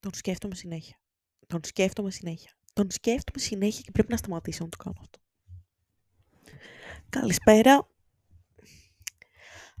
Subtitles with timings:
[0.00, 1.00] Τον σκέφτομαι συνέχεια.
[1.46, 2.52] Τον σκέφτομαι συνέχεια.
[2.72, 5.18] Τον σκέφτομαι συνέχεια και πρέπει να σταματήσω να το κάνω αυτό.
[7.08, 7.88] Καλησπέρα.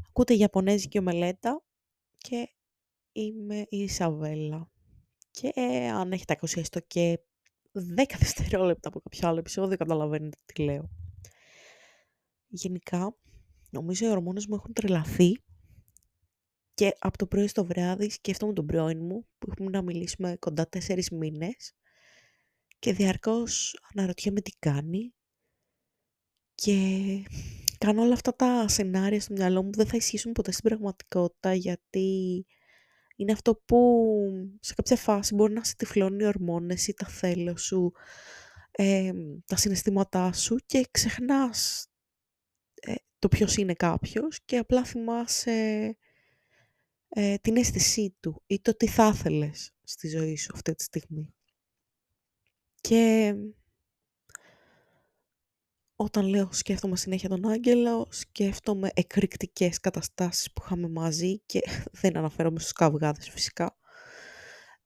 [0.08, 1.64] Ακούτε Ιαπωνέζικη ομελέτα
[2.18, 2.48] και
[3.12, 4.70] είμαι η Ισαβέλα.
[5.30, 5.52] Και
[5.94, 7.20] αν έχετε ακούσει έστω και
[7.72, 7.78] 10
[8.18, 10.90] δευτερόλεπτα από κάποιο άλλο επεισόδιο, καταλαβαίνετε τι λέω.
[12.48, 13.16] Γενικά,
[13.70, 15.42] νομίζω οι ορμόνες μου έχουν τρελαθεί
[16.78, 20.68] και από το πρωί στο βράδυ σκέφτομαι τον πρώην μου που έχουμε να μιλήσουμε κοντά
[20.68, 21.74] τέσσερις μήνες
[22.78, 25.14] και διαρκώς αναρωτιέμαι τι κάνει
[26.54, 26.74] και
[27.78, 31.54] κάνω όλα αυτά τα σενάρια στο μυαλό μου που δεν θα ισχύσουν ποτέ στην πραγματικότητα
[31.54, 32.46] γιατί
[33.16, 34.06] είναι αυτό που
[34.60, 37.92] σε κάποια φάση μπορεί να σε τυφλώνει οι ορμόνες ή τα θέλω σου,
[38.70, 39.12] ε,
[39.46, 41.86] τα συναισθήματά σου και ξεχνάς
[42.74, 45.96] ε, το ποιος είναι κάποιος και απλά θυμάσαι
[47.08, 51.34] ε, την αίσθησή του ή το τι θα ήθελες στη ζωή σου αυτή τη στιγμή.
[52.80, 53.34] Και
[55.96, 61.60] όταν λέω σκέφτομαι συνέχεια τον Άγγελο, σκέφτομαι εκρηκτικές καταστάσεις που είχαμε μαζί και
[62.00, 63.76] δεν αναφέρομαι στους καυγάδες φυσικά.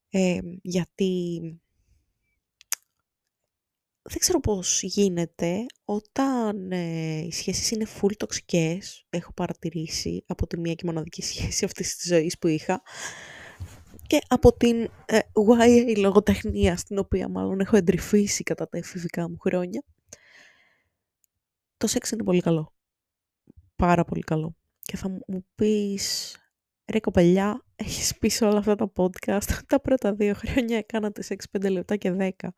[0.08, 1.40] Ε, γιατί
[4.02, 10.60] δεν ξέρω πώς γίνεται όταν ε, οι σχέσεις είναι full τοξικές, έχω παρατηρήσει από τη
[10.60, 12.82] μία και μοναδική σχέση αυτής της ζωής που είχα,
[14.06, 15.18] και από την ε,
[15.58, 19.82] YA λογοτεχνία, στην οποία μάλλον έχω εντρυφήσει κατά τα εφηβικά μου χρόνια.
[21.76, 22.74] Το σεξ είναι πολύ καλό.
[23.76, 24.56] Πάρα πολύ καλό.
[24.80, 26.36] Και θα μου πεις,
[26.92, 31.46] ρε κοπελιά, έχεις πεις σε όλα αυτά τα podcast, τα πρώτα δύο χρόνια έκανατε σεξ
[31.58, 32.48] 5 λεπτά και 10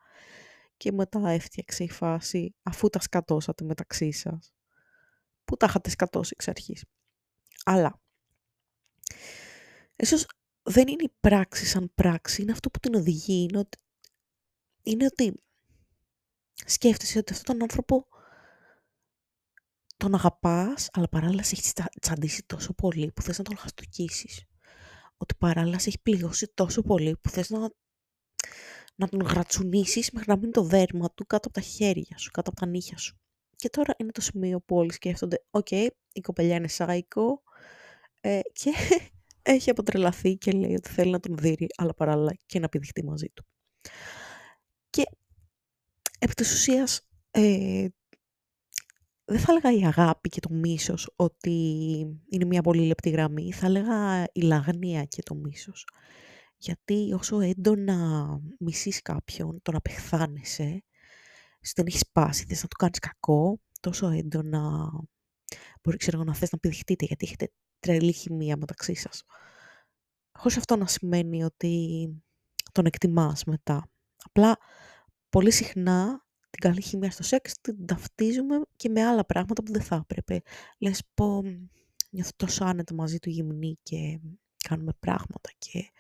[0.77, 4.53] και μετά έφτιαξε η φάση αφού τα σκατώσατε μεταξύ σας.
[5.45, 6.85] Που τα είχατε σκατώσει εξ αρχής.
[7.65, 8.01] Αλλά,
[9.97, 10.27] ίσως
[10.63, 13.79] δεν είναι η πράξη σαν πράξη, είναι αυτό που την οδηγεί, είναι ότι,
[14.83, 15.43] είναι ότι
[16.67, 18.07] σκέφτεσαι ότι αυτόν τον άνθρωπο
[19.97, 24.45] τον αγαπάς, αλλά παράλληλα σε έχεις τσαντήσει τόσο πολύ που θες να τον χαστοκίσεις.
[25.17, 27.71] Ότι παράλληλα σε έχει πληγώσει τόσο πολύ που θες να
[28.95, 32.51] να τον γρατσουνίσεις μέχρι να μείνει το δέρμα του κάτω από τα χέρια σου, κάτω
[32.51, 33.19] από τα νύχια σου.
[33.57, 35.71] Και τώρα είναι το σημείο που όλοι σκέφτονται, ΟΚ,
[36.13, 37.43] η κοπελιά είναι σάικο
[38.21, 38.73] ε, και
[39.55, 43.29] έχει αποτρελαθεί και λέει ότι θέλει να τον δει, αλλά παράλληλα και να πηδηχτεί μαζί
[43.29, 43.45] του.
[44.91, 45.03] Και
[46.19, 47.87] επί της ουσίας, ε,
[49.25, 51.51] δεν θα έλεγα η αγάπη και το μίσος ότι
[52.29, 55.87] είναι μια πολύ λεπτή γραμμή, θα έλεγα η λαγνεία και το μίσος.
[56.65, 60.85] Γιατί όσο έντονα μισείς κάποιον, τον απεχθάνεσαι,
[61.75, 64.91] δεν έχεις σπάσει, θες να του κάνεις κακό, τόσο έντονα
[65.83, 69.23] μπορεί ξέρω, να θες να πηδηχτείτε γιατί έχετε τρελή χημεία μεταξύ σας.
[70.33, 72.09] Χωρίς αυτό να σημαίνει ότι
[72.73, 73.89] τον εκτιμάς μετά.
[74.25, 74.59] Απλά
[75.29, 79.83] πολύ συχνά την καλή χημεία στο σεξ την ταυτίζουμε και με άλλα πράγματα που δεν
[79.83, 80.43] θα έπρεπε.
[80.79, 81.43] Λες πω
[82.11, 84.21] νιώθω τόσο άνετα μαζί του γυμνή και
[84.69, 85.91] κάνουμε πράγματα και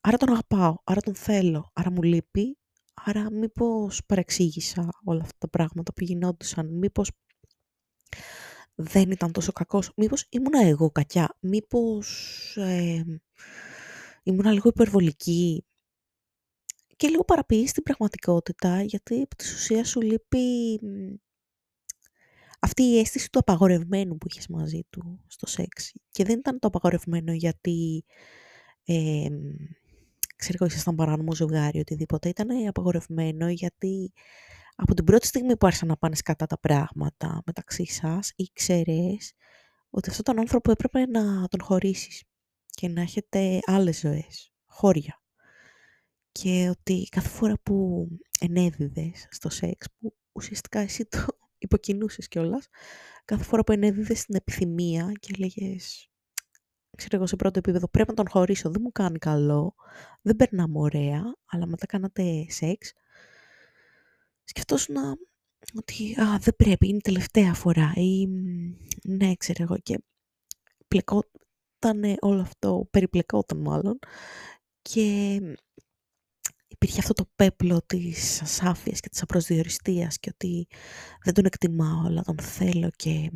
[0.00, 2.58] άρα τον αγαπάω, άρα τον θέλω, άρα μου λείπει,
[2.94, 7.10] άρα μήπως παρεξήγησα όλα αυτά τα πράγματα που γινόντουσαν, μήπως
[8.74, 13.04] δεν ήταν τόσο κακός, μήπως ήμουνα εγώ κακιά, μήπως ε,
[14.22, 15.64] ήμουνα λίγο υπερβολική
[16.96, 20.78] και λίγο παραποιεί στην πραγματικότητα, γιατί από τη ουσία σου λείπει
[22.60, 25.92] αυτή η αίσθηση του απαγορευμένου που είχες μαζί του στο σεξ.
[26.10, 28.04] Και δεν ήταν το απαγορευμένο γιατί
[28.84, 29.28] ε,
[30.40, 32.28] ξέρω εγώ, ήσασταν παράνομο ζευγάρι, οτιδήποτε.
[32.28, 34.12] Ήταν απαγορευμένο γιατί
[34.76, 39.32] από την πρώτη στιγμή που άρχισαν να πάνε κατά τα πράγματα μεταξύ σας, ήξερες
[39.90, 42.22] ότι αυτόν τον άνθρωπο έπρεπε να τον χωρίσεις
[42.66, 45.22] και να έχετε άλλες ζωές, χώρια.
[46.32, 48.06] Και ότι κάθε φορά που
[48.40, 51.26] ενέδιδες στο σεξ, που ουσιαστικά εσύ το
[51.58, 52.66] υποκινούσες κιόλας,
[53.24, 56.09] κάθε φορά που ενέδιδες την επιθυμία και λέγες
[57.00, 59.74] ξέρω εγώ σε πρώτο επίπεδο, πρέπει να τον χωρίσω, δεν μου κάνει καλό,
[60.22, 62.92] δεν περνάμε ωραία, αλλά μετά κάνατε σεξ,
[64.44, 65.16] σκεφτόσουν να,
[65.74, 68.26] ότι α, δεν πρέπει, είναι η τελευταία φορά ή
[69.02, 70.02] ναι, ξέρω εγώ και
[70.88, 73.98] πλεκόταν όλο αυτό, περιπλεκόταν μάλλον.
[74.82, 75.38] Και
[76.68, 80.66] υπήρχε αυτό το πέπλο της ασάφειας και της απροσδιοριστίας και ότι
[81.24, 83.30] δεν τον εκτιμάω, αλλά τον θέλω και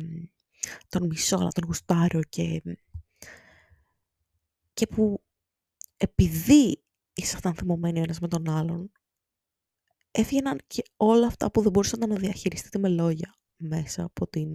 [0.89, 2.61] τον μισώ, αλλά τον γουστάρω και
[4.75, 5.23] και που
[5.97, 6.83] επειδή
[7.13, 8.91] ήσασταν θυμωμένοι ο ένας με τον άλλον,
[10.11, 14.49] έβγαιναν και όλα αυτά που δεν μπορούσατε να διαχειριστείτε με λόγια μέσα από, την,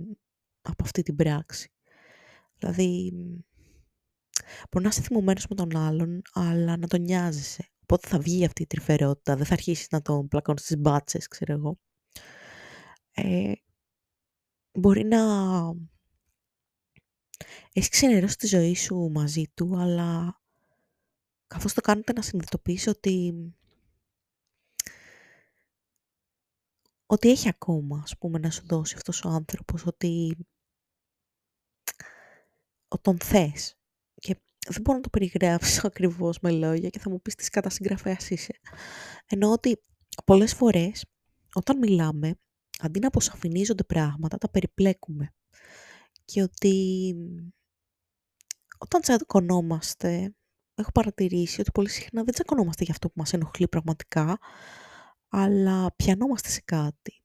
[0.60, 1.72] από αυτή την πράξη.
[2.58, 3.12] Δηλαδή,
[4.70, 7.70] Μπορεί να είσαι θυμωμένος με τον άλλον, αλλά να τον νοιάζεσαι.
[7.82, 11.52] Οπότε θα βγει αυτή η τρυφερότητα, δεν θα αρχίσεις να τον πλακώνεις στις μπάτσες, ξέρω
[11.52, 11.78] εγώ.
[13.12, 13.52] Ε,
[14.72, 15.18] μπορεί να
[17.72, 20.40] έχεις ξενερώσει τη ζωή σου μαζί του, αλλά
[21.46, 23.34] καθώς το κάνετε να συνειδητοποιήσει ότι
[27.06, 30.36] ότι έχει ακόμα, ας πούμε, να σου δώσει αυτός ο άνθρωπος, ότι
[33.00, 33.74] τον θες.
[34.14, 34.36] Και
[34.68, 38.30] δεν μπορώ να το περιγράψω ακριβώς με λόγια και θα μου πεις τις κατά συγγραφέας
[38.30, 38.60] είσαι.
[39.26, 39.82] Ενώ ότι
[40.24, 41.04] πολλές φορές,
[41.54, 42.34] όταν μιλάμε,
[42.78, 45.34] αντί να αποσαφηνίζονται πράγματα, τα περιπλέκουμε.
[46.24, 47.14] Και ότι
[48.82, 50.34] όταν τσακωνόμαστε,
[50.74, 54.38] έχω παρατηρήσει ότι πολύ συχνά δεν τσακωνόμαστε για αυτό που μας ενοχλεί πραγματικά,
[55.28, 57.22] αλλά πιανόμαστε σε κάτι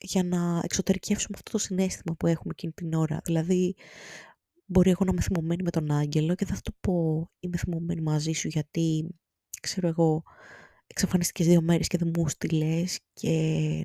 [0.00, 3.20] για να εξωτερικεύσουμε αυτό το συνέστημα που έχουμε εκείνη την ώρα.
[3.24, 3.74] Δηλαδή,
[4.64, 8.32] μπορεί εγώ να είμαι θυμωμένη με τον Άγγελο και θα του πω είμαι θυμωμένη μαζί
[8.32, 9.14] σου γιατί,
[9.60, 10.22] ξέρω εγώ,
[10.86, 13.84] εξαφανίστηκες δύο μέρες και δεν μου στείλες και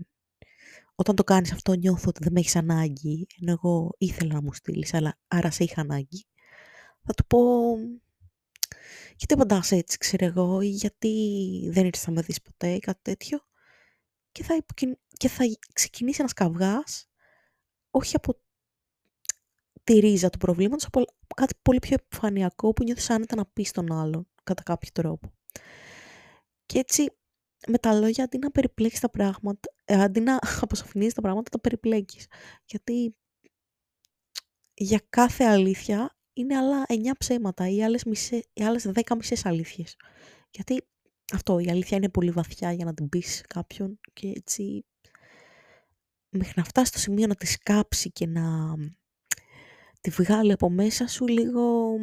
[0.96, 4.54] όταν το κάνεις αυτό νιώθω ότι δεν με έχεις ανάγκη, ενώ εγώ ήθελα να μου
[4.54, 6.26] στείλεις, αλλά άρα σε είχα ανάγκη.
[7.04, 7.40] Θα του πω,
[9.16, 11.10] γιατί απαντάς έτσι, ξέρω εγώ, ή γιατί
[11.72, 13.40] δεν ήρθες να με δεις ποτέ ή κάτι τέτοιο.
[14.32, 14.66] Και θα,
[15.18, 15.44] και θα
[15.74, 17.10] ξεκινήσει ένας καυγάς,
[17.92, 18.42] όχι από
[19.84, 21.04] τη ρίζα του προβλήματος, από
[21.36, 25.34] κάτι πολύ πιο επιφανειακό που νιώθεις άνετα να πεις στον άλλον, κατά κάποιο τρόπο.
[26.66, 27.12] Και έτσι,
[27.68, 31.60] με τα λόγια, αντί να περιπλέξεις τα πράγματα, ε, αντί να αποσαφηνίζεις τα πράγματα, τα
[31.60, 32.28] περιπλέκεις.
[32.66, 33.16] Γιατί
[34.74, 39.96] για κάθε αλήθεια είναι άλλα 9 ψέματα ή άλλες, μισέ, ή άλλες 10 μισές αλήθειες.
[40.50, 40.88] Γιατί
[41.34, 44.86] αυτό, η αλήθεια είναι πολύ βαθιά για να την πεις κάποιον και έτσι
[46.30, 48.76] μέχρι να φτάσει στο σημείο να τη σκάψει και να
[50.02, 51.96] τη βγάλει από μέσα σου λίγο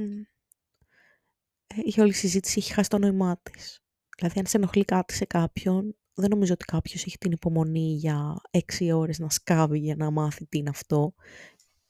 [1.67, 3.83] ε, η όλη η συζήτηση έχει χάσει το νόημά της.
[4.17, 8.41] Δηλαδή αν σε ενοχλεί κάτι σε κάποιον δεν νομίζω ότι κάποιος έχει την υπομονή για
[8.51, 11.15] έξι ώρες να σκάβει για να μάθει τι είναι αυτό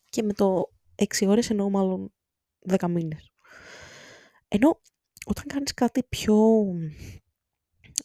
[0.09, 2.13] και με το έξι ώρες εννοώ μάλλον
[2.69, 3.33] δέκα μήνες.
[4.49, 4.81] Ενώ
[5.27, 6.37] όταν κάνεις κάτι πιο...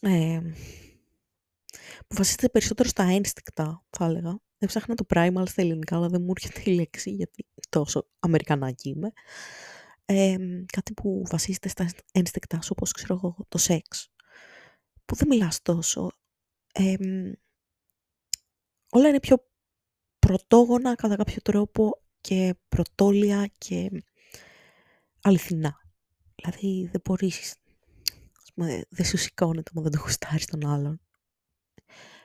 [0.00, 0.40] Ε,
[2.06, 4.38] που βασίζεται περισσότερο στα ένστικτα, θα έλεγα.
[4.58, 9.12] Έψαχνα το primal στα ελληνικά, αλλά δεν μου έρχεται η λέξη, γιατί τόσο αμερικανάκι είμαι.
[10.04, 10.36] Ε,
[10.72, 14.12] κάτι που βασίζεται στα ένστικτα σου, όπως ξέρω εγώ, το σεξ.
[15.04, 16.10] Που δεν μιλάς τόσο.
[16.72, 16.96] Ε,
[18.90, 19.48] όλα είναι πιο
[20.18, 23.90] πρωτόγωνα κατά κάποιο τρόπο και πρωτόλια και
[25.24, 25.80] αληθινά.
[26.34, 27.56] Δηλαδή δεν μπορείς,
[28.88, 31.00] δεν σου σηκώνεται όταν δεν το γουστάρεις τον άλλον.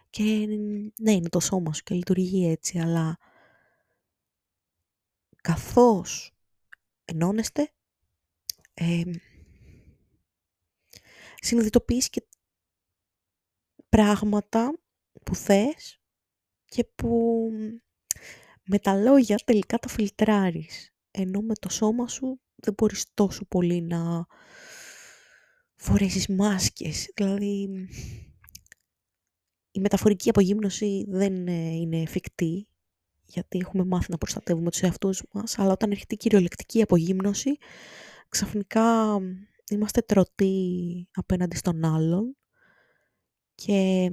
[0.10, 0.24] Και
[1.01, 3.18] ναι, είναι το σώμα σου και λειτουργεί έτσι, αλλά
[5.42, 6.34] καθώς
[7.06, 7.74] ενώνεστε,
[8.74, 9.04] ε,
[11.36, 12.28] συνειδητοποιείς και
[13.90, 14.80] πράγματα
[15.24, 16.01] που θες
[16.66, 17.50] και που
[18.63, 20.94] με τα λόγια τελικά τα φιλτράρεις.
[21.12, 24.26] Ενώ με το σώμα σου δεν μπορείς τόσο πολύ να
[25.76, 27.12] φορέσεις μάσκες.
[27.16, 27.70] Δηλαδή,
[29.72, 32.68] η μεταφορική απογύμνωση δεν ε, είναι εφικτή,
[33.26, 37.58] γιατί έχουμε μάθει να προστατεύουμε τους εαυτούς μας, αλλά όταν έρχεται η κυριολεκτική απογύμνωση,
[38.30, 39.18] ξαφνικά
[39.70, 42.38] είμαστε τρωτοί απέναντι στον άλλον
[43.56, 44.10] και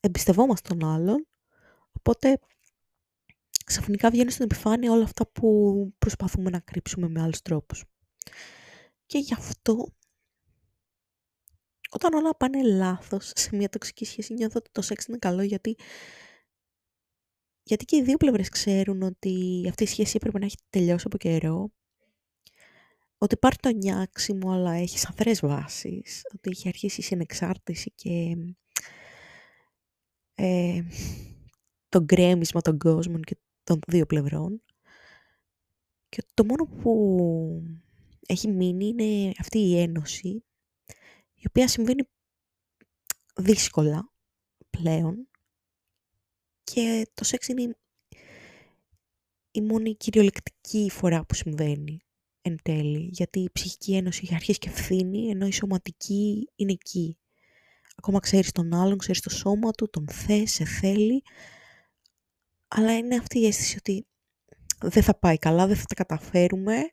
[0.00, 1.26] εμπιστευόμαστε τον άλλον,
[1.92, 2.38] οπότε
[3.70, 5.48] ξαφνικά βγαίνουν στην επιφάνεια όλα αυτά που
[5.98, 7.84] προσπαθούμε να κρύψουμε με άλλους τρόπους.
[9.06, 9.88] Και γι' αυτό,
[11.90, 15.76] όταν όλα πάνε λάθος σε μια τοξική σχέση, νιώθω ότι το σεξ είναι καλό γιατί
[17.62, 21.16] γιατί και οι δύο πλευρές ξέρουν ότι αυτή η σχέση έπρεπε να έχει τελειώσει από
[21.16, 21.72] καιρό,
[23.18, 28.36] ότι υπάρχει το νιάξιμο αλλά έχει σαφρές βάσεις, ότι έχει αρχίσει η συνεξάρτηση και
[30.34, 30.82] ε,
[31.88, 33.36] το γκρέμισμα των κόσμων και
[33.70, 34.62] των δύο πλευρών.
[36.08, 37.62] Και το μόνο που
[38.26, 40.44] έχει μείνει είναι αυτή η ένωση,
[41.34, 42.02] η οποία συμβαίνει
[43.36, 44.12] δύσκολα
[44.70, 45.28] πλέον
[46.64, 47.76] και το σεξ είναι
[49.50, 52.00] η μόνη κυριολεκτική φορά που συμβαίνει
[52.42, 57.18] εν τέλει, γιατί η ψυχική ένωση έχει αρχίσει και ευθύνη, ενώ η σωματική είναι εκεί.
[57.96, 61.22] Ακόμα ξέρεις τον άλλον, ξέρεις το σώμα του, τον θες, σε θέλει,
[62.70, 64.06] αλλά είναι αυτή η αίσθηση ότι
[64.80, 66.90] δεν θα πάει καλά, δεν θα τα καταφέρουμε,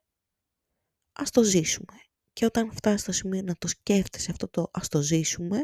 [1.14, 1.94] ας το ζήσουμε.
[2.34, 5.62] Και όταν φτάσει στο σημείο να το σκέφτεσαι αυτό το ας το ζήσουμε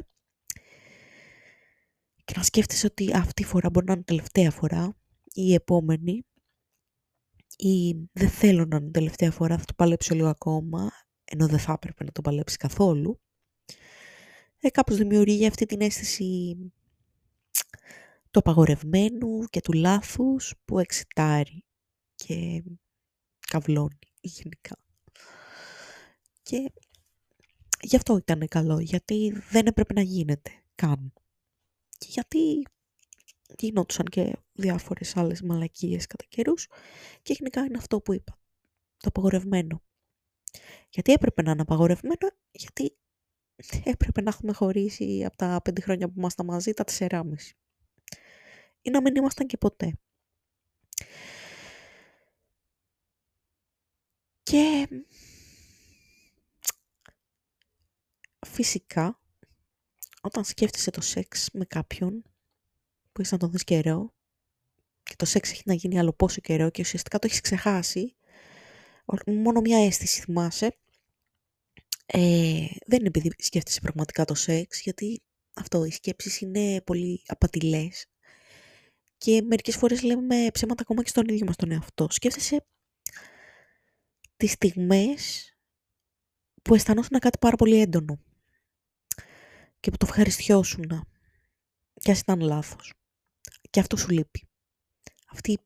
[2.26, 5.54] και να σκέφτεσαι ότι αυτή η φορά μπορεί να είναι η τελευταία φορά ή η
[5.54, 6.26] επόμενη,
[7.56, 10.92] ή δεν θέλω να είναι τελευταία φορά, θα το παλέψω λίγο ακόμα,
[11.24, 13.22] ενώ δεν θα έπρεπε να το παλέψει καθόλου,
[14.60, 16.56] ε, κάπως δημιουργεί αυτή την αίσθηση
[18.34, 21.66] του απαγορευμένου και του λάθους που εξητάρει
[22.16, 22.64] και
[23.48, 24.78] καυλώνει γενικά.
[26.42, 26.72] Και
[27.82, 31.14] γι' αυτό ήταν καλό, γιατί δεν έπρεπε να γίνεται καν.
[31.98, 32.64] Και γιατί
[33.58, 36.68] γινόντουσαν και διάφορες άλλες μαλακίες κατά καιρούς
[37.22, 38.40] και γενικά είναι αυτό που είπα,
[38.98, 39.82] το απαγορευμένο.
[40.90, 42.98] Γιατί έπρεπε να είναι απαγορευμένο, γιατί
[43.84, 47.58] έπρεπε να έχουμε χωρίσει από τα πέντε χρόνια που ήμασταν μαζί τα τεσσεράμιση.
[48.86, 49.98] Ή να μην ήμασταν και ποτέ.
[54.44, 54.88] Και
[58.48, 59.20] φυσικά,
[60.22, 62.24] όταν σκέφτεσαι το σεξ με κάποιον
[63.12, 64.14] που είσαι να τον δεις καιρό
[65.04, 68.16] και το σεξ έχει να γίνει άλλο πόσο καιρό και ουσιαστικά το έχεις ξεχάσει,
[69.26, 70.78] μόνο μια αίσθηση θυμάσαι,
[72.06, 75.24] ε, δεν είναι επειδή σκέφτεσαι πραγματικά το σεξ, γιατί
[75.54, 78.08] αυτό, οι σκέψεις είναι πολύ απατηλές
[79.24, 82.08] και μερικές φορές λέμε ψέματα ακόμα και στον ίδιο μας τον εαυτό.
[82.10, 82.66] Σκέφτεσαι
[84.38, 85.54] τις στιγμές
[86.62, 88.20] που αισθανόσουν κάτι πάρα πολύ έντονο
[89.80, 91.08] και που το ευχαριστιώσουν
[91.94, 92.94] και ας ήταν λάθος.
[93.70, 94.48] Και αυτό σου λείπει.
[95.32, 95.60] Αυτή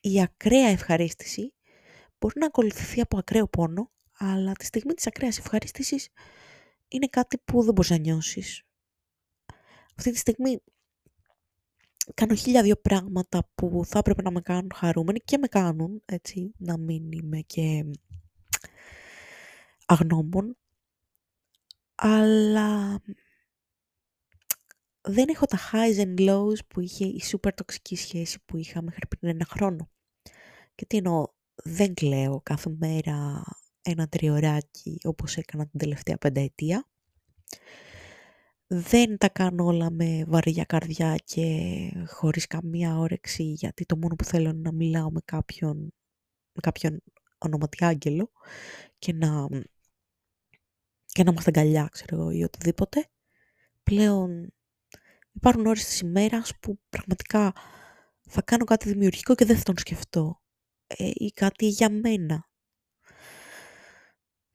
[0.00, 1.54] η ακραία ευχαρίστηση
[2.18, 6.08] μπορεί να ακολουθηθεί από ακραίο πόνο, αλλά τη στιγμή της ακραίας ευχαρίστησης
[6.88, 8.62] είναι κάτι που δεν μπορείς να νιώσεις.
[9.96, 10.62] Αυτή τη στιγμή
[12.14, 16.52] κάνω χίλια δύο πράγματα που θα έπρεπε να με κάνουν χαρούμενοι και με κάνουν, έτσι,
[16.56, 17.84] να μην είμαι και
[19.86, 20.56] αγνώμων.
[21.94, 23.00] Αλλά
[25.00, 29.06] δεν έχω τα highs and lows που είχε η super τοξική σχέση που είχα μέχρι
[29.06, 29.90] πριν ένα χρόνο.
[30.74, 33.42] Και τι εννοώ, δεν κλαίω κάθε μέρα
[33.82, 36.88] ένα τριωράκι όπως έκανα την τελευταία πενταετία.
[38.72, 41.68] Δεν τα κάνω όλα με βαριά καρδιά και
[42.06, 45.76] χωρίς καμία όρεξη γιατί το μόνο που θέλω είναι να μιλάω με κάποιον,
[46.52, 47.02] με κάποιον
[47.38, 48.30] ονοματι άγγελο
[48.98, 49.46] και να,
[51.06, 53.10] και να είμαστε αγκαλιά, ξέρω εγώ, ή οτιδήποτε.
[53.82, 54.52] Πλέον
[55.32, 57.52] υπάρχουν ώρες της ημέρας που πραγματικά
[58.28, 60.40] θα κάνω κάτι δημιουργικό και δεν θα τον σκεφτώ.
[60.86, 62.48] Ε, ή κάτι για μένα.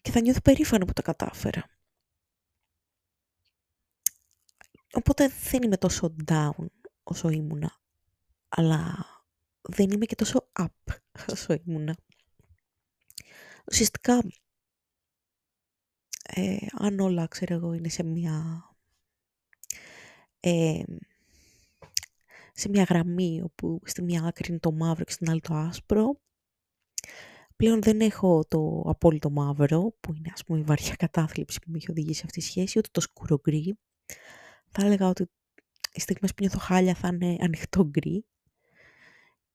[0.01, 1.69] Και θα νιώθω περήφανο που τα κατάφερα.
[4.95, 6.65] Οπότε δεν είμαι τόσο down
[7.03, 7.79] όσο ήμουνα.
[8.49, 9.05] Αλλά
[9.61, 10.93] δεν είμαι και τόσο up
[11.33, 11.97] όσο ήμουνα.
[13.71, 14.23] Ουσιαστικά,
[16.23, 18.69] ε, αν όλα, ξέρω εγώ, είναι σε μια
[22.53, 26.19] σε μια γραμμή όπου στη μια άκρη είναι το μαύρο και στην άλλη το άσπρο.
[27.55, 31.77] Πλέον δεν έχω το απόλυτο μαύρο, που είναι ας πούμε η βαριά κατάθλιψη που με
[31.77, 33.77] έχει οδηγήσει αυτή η σχέση, ούτε το σκούρο γκρι.
[34.77, 35.29] Θα έλεγα ότι
[35.93, 38.25] οι στιγμές που νιώθω χάλια θα είναι ανοιχτό γκρι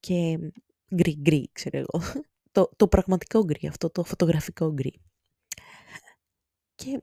[0.00, 0.38] και
[0.94, 2.02] γκρι γκρι, ξέρω εγώ.
[2.52, 5.00] Το, το πραγματικό γκρι, αυτό το φωτογραφικό γκρι.
[6.74, 7.02] Και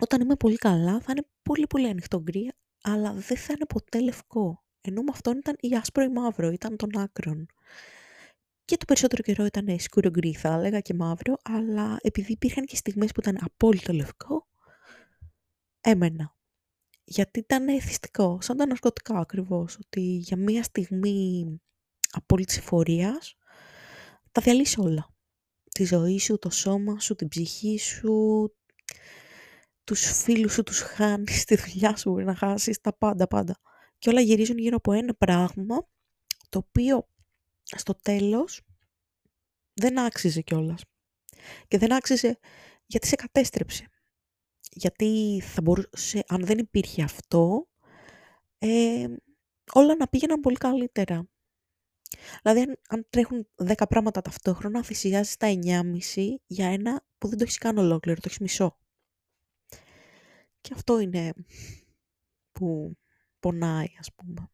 [0.00, 4.00] όταν είμαι πολύ καλά θα είναι πολύ πολύ ανοιχτό γκρι, αλλά δεν θα είναι ποτέ
[4.00, 4.64] λευκό.
[4.80, 7.46] Ενώ με αυτόν ήταν ή άσπρο ή μαύρο, ήταν των άκρων.
[8.64, 12.76] Και το περισσότερο καιρό ήταν σκούρο γκρι, θα έλεγα και μαύρο, αλλά επειδή υπήρχαν και
[12.76, 14.46] στιγμές που ήταν απόλυτο λευκό,
[15.80, 16.34] έμενα.
[17.04, 21.46] Γιατί ήταν εθιστικό, σαν τα ναρκωτικά ακριβώς, ότι για μία στιγμή
[22.10, 23.36] απόλυτης εφορίας
[24.32, 25.14] τα διαλύσει όλα.
[25.70, 28.54] Τη ζωή σου, το σώμα σου, την ψυχή σου,
[29.84, 33.60] τους φίλους σου τους χάνεις, τη δουλειά σου μπορεί να χάσεις, τα πάντα πάντα.
[33.98, 35.88] Και όλα γυρίζουν γύρω από ένα πράγμα,
[36.48, 37.08] το οποίο
[37.62, 38.60] στο τέλος
[39.74, 40.82] δεν άξιζε κιόλας.
[41.68, 42.38] Και δεν άξιζε
[42.86, 43.86] γιατί σε κατέστρεψε.
[44.70, 47.68] Γιατί θα μπορούσε, αν δεν υπήρχε αυτό,
[48.58, 49.06] ε,
[49.72, 51.28] όλα να πήγαιναν πολύ καλύτερα.
[52.42, 57.44] Δηλαδή, αν, αν τρέχουν 10 πράγματα ταυτόχρονα, θυσιάζεις τα 9,5 για ένα που δεν το
[57.44, 58.78] έχεις καν ολόκληρο, το έχεις μισό.
[60.60, 61.32] Και αυτό είναι
[62.52, 62.96] που
[63.40, 64.50] πονάει, ας πούμε.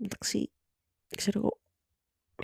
[0.00, 0.52] Εντάξει,
[1.16, 1.60] ξέρω εγώ,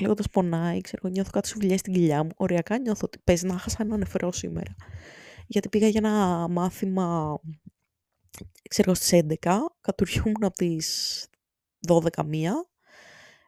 [0.00, 2.30] λέγοντας πονάει, ξέρω εγώ, νιώθω κάτι σου βουλιάει στην κοιλιά μου.
[2.36, 4.74] Οριακά νιώθω ότι παίζει να χάσα ένα νεφρό σήμερα.
[5.46, 7.38] Γιατί πήγα για ένα μάθημα,
[8.68, 11.26] ξέρω εγώ, στις 11, κατουριούμουν από τις
[11.88, 12.68] 12 μία.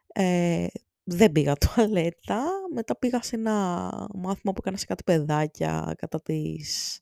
[0.07, 0.67] Ε,
[1.05, 2.45] δεν πήγα τουαλέτα.
[2.75, 7.01] Μετά πήγα σε ένα μάθημα που έκανα σε κάτι παιδάκια κατά τις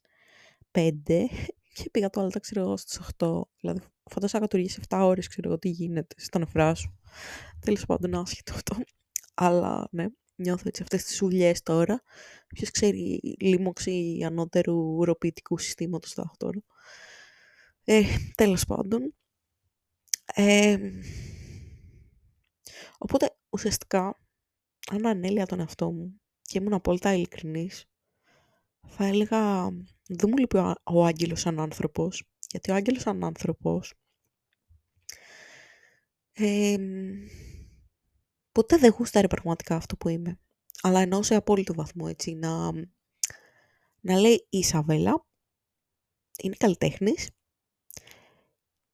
[0.71, 0.91] 5
[1.75, 3.41] και πήγα το άλλο, ξέρω εγώ, στις 8.
[3.59, 3.79] Δηλαδή,
[4.11, 6.99] φαντάζομαι κατουργήσει 7 ώρες, ξέρω εγώ, τι γίνεται στα νεφρά σου.
[7.59, 8.75] Τέλος πάντων, άσχετο αυτό.
[9.33, 10.05] Αλλά, ναι.
[10.35, 12.01] Νιώθω έτσι αυτές τις ουλιές τώρα.
[12.47, 16.59] Ποιος ξέρει λίμωξη ανώτερου ουροποιητικού συστήματος θα έχω τώρα.
[17.83, 18.01] Ε,
[18.35, 19.15] τέλος πάντων.
[20.33, 20.77] Ε,
[22.97, 24.19] οπότε ουσιαστικά,
[24.91, 27.85] αν ανέλυα τον εαυτό μου και ήμουν απόλυτα ειλικρινής,
[28.87, 29.69] θα έλεγα,
[30.07, 33.93] δεν μου λείπει ο, ο άγγελος σαν άνθρωπος, γιατί ο άγγελος σαν άνθρωπος
[36.37, 36.75] ε,
[38.55, 40.39] ποτέ δεν γούσταρε πραγματικά αυτό που είμαι.
[40.81, 42.71] Αλλά εννοώ σε απόλυτο βαθμό, έτσι, να,
[44.01, 45.25] να λέει η Ισαβέλα,
[46.37, 47.29] είναι καλλιτέχνης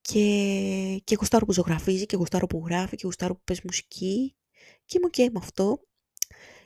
[0.00, 4.36] και, και γουστάρω που ζωγραφίζει και γουστάρω που γράφει και γουστάρω που παίζει μουσική
[4.84, 5.80] και είμαι ok με αυτό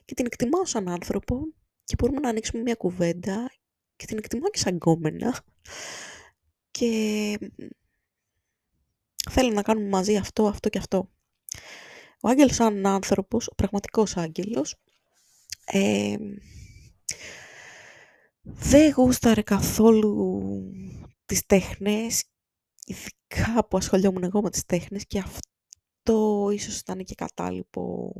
[0.05, 1.41] και την εκτιμάω σαν άνθρωπο
[1.85, 3.51] και μπορούμε να ανοίξουμε μια κουβέντα
[3.97, 5.45] και την εκτιμάω και σαν γκόμενα
[6.71, 7.39] και
[9.31, 11.11] θέλω να κάνουμε μαζί αυτό, αυτό και αυτό.
[12.21, 14.77] Ο άγγελος σαν άνθρωπος, ο πραγματικός άγγελος,
[15.65, 16.17] ε,
[18.43, 20.43] δεν γούσταρε καθόλου
[21.27, 22.25] τις τέχνες,
[22.85, 28.13] ειδικά που ασχολιόμουν εγώ με τις τέχνες και αυτό ίσως ήταν και κατάλοιπο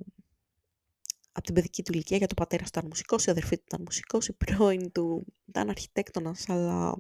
[1.33, 3.83] από την παιδική του ηλικία, για το πατέρας του ήταν μουσικός, η αδερφή του ήταν
[3.85, 6.97] μουσικός, η πρώην του ήταν αρχιτέκτονας, αλλά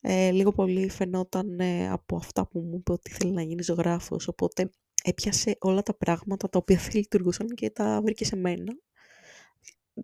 [0.00, 4.28] ε, λίγο πολύ φαινόταν ε, από αυτά που μου είπε ότι θέλει να γίνει ζωγράφος,
[4.28, 4.70] οπότε
[5.04, 8.72] έπιασε όλα τα πράγματα τα οποία δεν λειτουργούσαν και τα βρήκε σε μένα.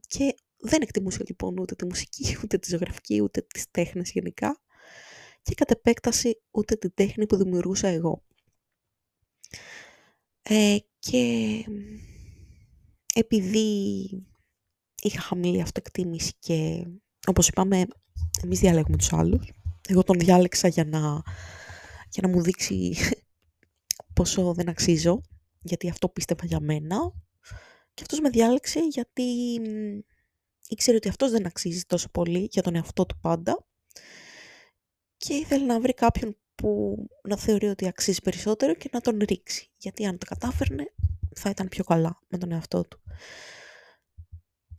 [0.07, 4.61] Και δεν εκτιμούσε λοιπόν ούτε τη μουσική, ούτε τη ζωγραφική, ούτε τις τέχνες γενικά
[5.43, 8.25] και κατ' επέκταση ούτε την τέχνη που δημιουργούσα εγώ.
[10.43, 11.65] Ε, και
[13.15, 14.09] επειδή
[15.03, 16.87] είχα χαμηλή αυτοεκτίμηση και
[17.27, 17.87] όπως είπαμε
[18.43, 19.53] εμείς διαλέγουμε τους άλλους
[19.91, 21.23] εγώ τον διάλεξα για να,
[22.09, 22.97] για να μου δείξει
[24.21, 25.21] πόσο δεν αξίζω,
[25.63, 27.13] γιατί αυτό πίστευα για μένα.
[27.95, 29.23] Και αυτός με διάλεξε γιατί
[30.69, 33.67] ήξερε ότι αυτός δεν αξίζει τόσο πολύ για τον εαυτό του πάντα
[35.17, 36.97] και ήθελε να βρει κάποιον που
[37.29, 39.71] να θεωρεί ότι αξίζει περισσότερο και να τον ρίξει.
[39.77, 40.85] Γιατί αν το κατάφερνε
[41.35, 43.01] θα ήταν πιο καλά με τον εαυτό του.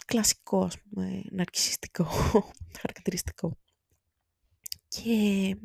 [0.06, 2.06] Κλασικό, ας πούμε, ναρκισιστικό
[2.80, 3.58] χαρακτηριστικό.
[4.88, 5.56] Και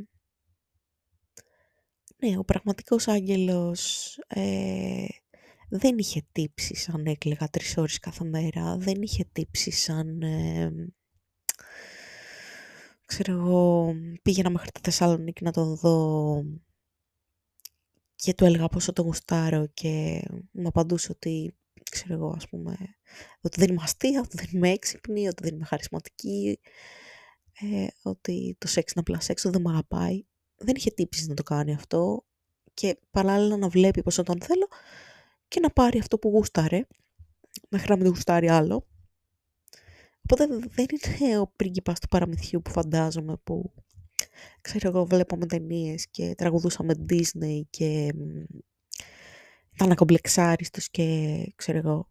[2.26, 5.06] ναι, ο πραγματικός άγγελος ε,
[5.68, 10.22] δεν είχε τύψει σαν έκλαιγα τρεις ώρες κάθε μέρα, δεν είχε τύψει σαν...
[10.22, 10.92] Ε,
[13.04, 16.42] ξέρω εγώ, πήγαινα μέχρι τη Θεσσαλονίκη να τον δω
[18.14, 21.56] και του έλεγα πόσο το γουστάρω και μου απαντούσε ότι,
[21.90, 22.76] ξέρω εγώ, ας πούμε,
[23.40, 26.60] ότι δεν είμαι αστεία, ότι δεν είμαι έξυπνη, ότι δεν είμαι χαρισματική,
[27.60, 30.24] ε, ότι το σεξ είναι απλά σεξ, δεν με αγαπάει.
[30.56, 32.24] Δεν είχε τύψεις να το κάνει αυτό
[32.74, 34.68] και παράλληλα να βλέπει πως τον θέλω
[35.48, 36.86] και να πάρει αυτό που γούσταρε,
[37.68, 38.86] μέχρι να μην γουστάρει άλλο.
[40.22, 40.86] Οπότε δεν
[41.20, 43.72] είναι ο πρίγκιπας του παραμυθιού που φαντάζομαι που
[44.60, 48.12] ξέρω εγώ βλέπαμε ταινίες και τραγουδούσαμε Disney και
[49.74, 52.08] ήταν ακομπλεξάριστος και ξέρω εγώ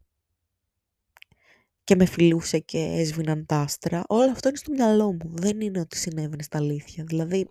[1.85, 4.03] και με φιλούσε και έσβηναν τα άστρα.
[4.07, 5.31] Όλο αυτό είναι στο μυαλό μου.
[5.33, 7.03] Δεν είναι ότι συνέβαινε στα αλήθεια.
[7.03, 7.47] Δηλαδή,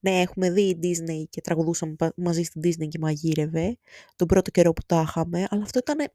[0.00, 3.78] ναι, έχουμε δει η Disney και τραγουδούσαμε μαζί στην Disney και μαγείρευε
[4.16, 6.10] τον πρώτο καιρό που τα είχαμε, αλλά αυτό ήταν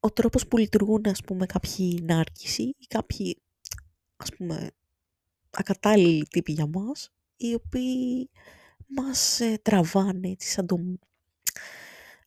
[0.00, 3.42] ο τρόπος που λειτουργούν, ας πούμε, κάποιοι νάρκισοι ή κάποιοι,
[4.16, 4.70] ας πούμε,
[5.50, 8.30] ακατάλληλοι τύποι για μας, οι οποίοι
[8.86, 10.78] μας ε, τραβάνε έτσι σαν το,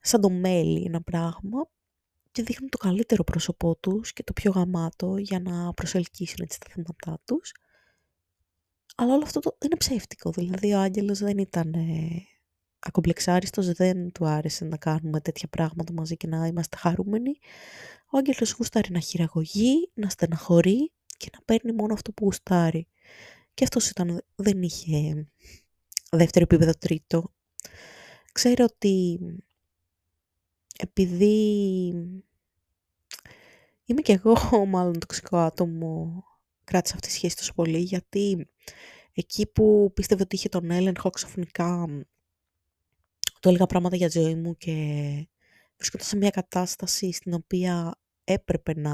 [0.02, 1.68] σαν το μέλι ένα πράγμα
[2.32, 6.68] και δείχνουν το καλύτερο πρόσωπό τους και το πιο γαμάτο για να προσελκύσουν έτσι τα
[6.70, 7.52] θέματα τους.
[9.02, 12.26] Αλλά όλο αυτό το είναι ψεύτικο, δηλαδή ο Άγγελος δεν ήταν ε,
[12.80, 17.32] ακομπλεξάριστος, δεν του άρεσε να κάνουμε τέτοια πράγματα μαζί και να είμαστε χαρούμενοι.
[18.12, 22.88] Ο Άγγελος γουστάρει να χειραγωγεί, να στεναχωρεί και να παίρνει μόνο αυτό που γουστάρει.
[23.54, 25.28] Και αυτός ήταν, δεν είχε
[26.12, 27.34] δεύτερο επίπεδο τρίτο.
[28.32, 29.20] Ξέρω ότι
[30.78, 31.36] επειδή
[33.86, 36.24] είμαι και εγώ μάλλον τοξικό άτομο,
[36.70, 38.48] κράτησα αυτή τη σχέση τόσο πολύ, γιατί
[39.14, 41.86] εκεί που πίστευε ότι είχε τον έλεγχο ξαφνικά
[43.40, 44.74] το έλεγα πράγματα για τη ζωή μου και
[45.76, 48.92] βρισκόταν σε μια κατάσταση στην οποία έπρεπε να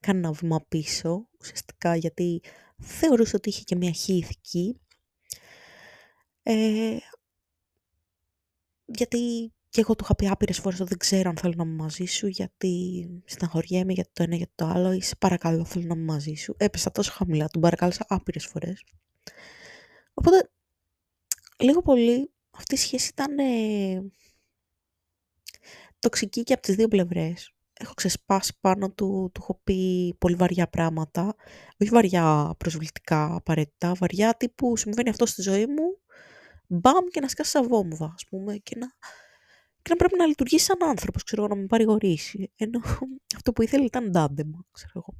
[0.00, 2.42] κάνω ένα βήμα πίσω, ουσιαστικά γιατί
[2.78, 4.26] θεωρούσα ότι είχε και μια χή
[6.42, 6.96] Ε,
[8.84, 11.74] γιατί και εγώ του είχα πει άπειρες φορές ότι δεν ξέρω αν θέλω να είμαι
[11.74, 15.94] μαζί σου, γιατί στεναχωριέμαι για το ένα για το άλλο, ή σε παρακαλώ θέλω να
[15.94, 16.54] είμαι μαζί σου.
[16.58, 18.84] Έπεσα τόσο χαμηλά, τον παρακάλεσα άπειρες φορές.
[20.14, 20.50] Οπότε,
[21.58, 23.38] λίγο πολύ αυτή η σχέση ήταν.
[23.38, 24.02] Ε,
[25.98, 27.52] τοξική και από τις δύο πλευρές.
[27.72, 31.34] Έχω ξεσπάσει πάνω του, του έχω πει πολύ βαριά πράγματα.
[31.80, 35.98] Όχι βαριά προσβλητικά απαραίτητα, βαριά τύπου συμβαίνει αυτό στη ζωή μου,
[36.66, 38.86] μπαμ και να σκάσει σαν βόμβα, ας πούμε, και να,
[39.84, 42.52] και να πρέπει να λειτουργήσει σαν άνθρωπος, ξέρω να με παρηγορήσει.
[42.56, 42.80] Ενώ
[43.36, 45.14] αυτό που ήθελε ήταν ντάντεμα, ξέρω εγώ.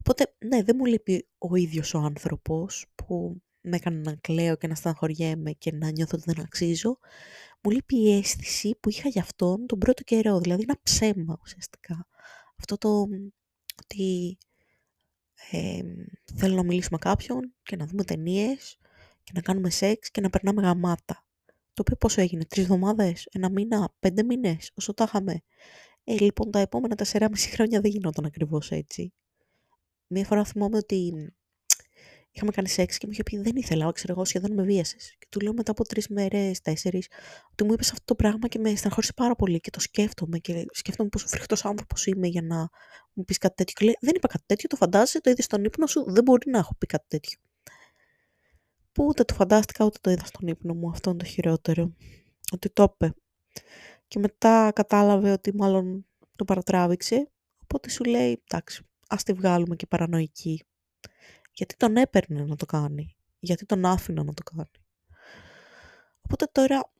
[0.00, 4.66] Οπότε, ναι, δεν μου λείπει ο ίδιος ο άνθρωπος που με έκανε να κλαίω και
[4.66, 6.98] να στεναχωριέμαι και να νιώθω ότι δεν αξίζω.
[7.62, 12.06] Μου λείπει η αίσθηση που είχα για αυτόν τον πρώτο καιρό, δηλαδή ένα ψέμα ουσιαστικά.
[12.58, 13.06] Αυτό το
[13.82, 14.38] ότι
[15.50, 15.80] ε,
[16.34, 18.78] θέλω να μιλήσουμε με κάποιον και να δούμε ταινίες
[19.22, 21.24] και να κάνουμε σεξ και να περνάμε γαμάτα.
[21.72, 25.40] Το οποίο πόσο έγινε, τρεις εβδομάδες, ένα μήνα, πέντε μήνες, όσο τα είχαμε.
[26.04, 29.12] Ε, λοιπόν, τα επόμενα τεσσερά μισή χρόνια δεν γινόταν ακριβώς έτσι.
[30.06, 31.12] Μία φορά θυμάμαι ότι
[32.30, 35.14] είχαμε κάνει σεξ και μου είχε πει δεν ήθελα, ξέρω εγώ, σχεδόν με βίασες.
[35.18, 37.06] Και του λέω μετά από τρεις μέρες, τέσσερις,
[37.52, 40.64] ότι μου είπες αυτό το πράγμα και με στεναχώρησε πάρα πολύ και το σκέφτομαι και
[40.72, 42.68] σκέφτομαι πόσο φρικτός άνθρωπος είμαι για να
[43.12, 43.74] μου πεις κάτι τέτοιο.
[43.78, 46.50] Και λέει, δεν είπα κάτι τέτοιο, το φαντάζεσαι, το είδες στον ύπνο σου, δεν μπορεί
[46.50, 47.38] να έχω πει κάτι τέτοιο.
[48.92, 51.94] Που ούτε το φαντάστηκα ούτε το είδα στον ύπνο μου, αυτό είναι το χειρότερο.
[52.52, 53.14] Ότι το είπε.
[54.08, 57.30] Και μετά κατάλαβε ότι μάλλον το παρατράβηξε,
[57.62, 60.64] οπότε σου λέει, εντάξει, ας τη βγάλουμε και παρανοϊκή.
[61.52, 63.16] Γιατί τον έπαιρνε να το κάνει.
[63.38, 64.70] Γιατί τον άφηνα να το κάνει.
[66.22, 66.90] Οπότε τώρα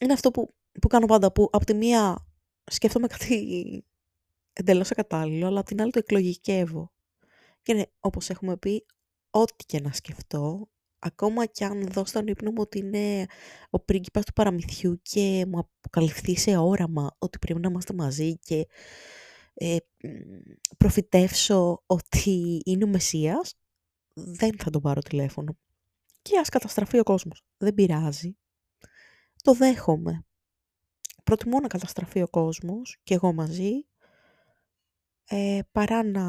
[0.00, 2.26] είναι αυτό που, που κάνω πάντα, που από τη μία
[2.64, 3.84] σκέφτομαι κάτι
[4.52, 6.92] εντελώς ακατάλληλο, αλλά από την άλλη το εκλογικεύω.
[7.62, 8.86] Και είναι, όπως έχουμε πει,
[9.30, 13.26] ό,τι και να σκεφτώ, ακόμα και αν δω στον ύπνο μου ότι είναι
[13.70, 18.66] ο πρίγκιπας του παραμυθιού και μου αποκαλυφθεί σε όραμα ότι πρέπει να είμαστε μαζί και
[19.54, 19.76] ε,
[20.78, 23.54] προφητεύσω ότι είναι ο Μεσσίας,
[24.14, 25.58] δεν θα τον πάρω τηλέφωνο.
[26.22, 27.44] Και ας καταστραφεί ο κόσμος.
[27.56, 28.36] Δεν πειράζει.
[29.42, 30.24] Το δέχομαι.
[31.24, 33.86] Προτιμώ να καταστραφεί ο κόσμος και εγώ μαζί,
[35.24, 36.24] ε, παρά να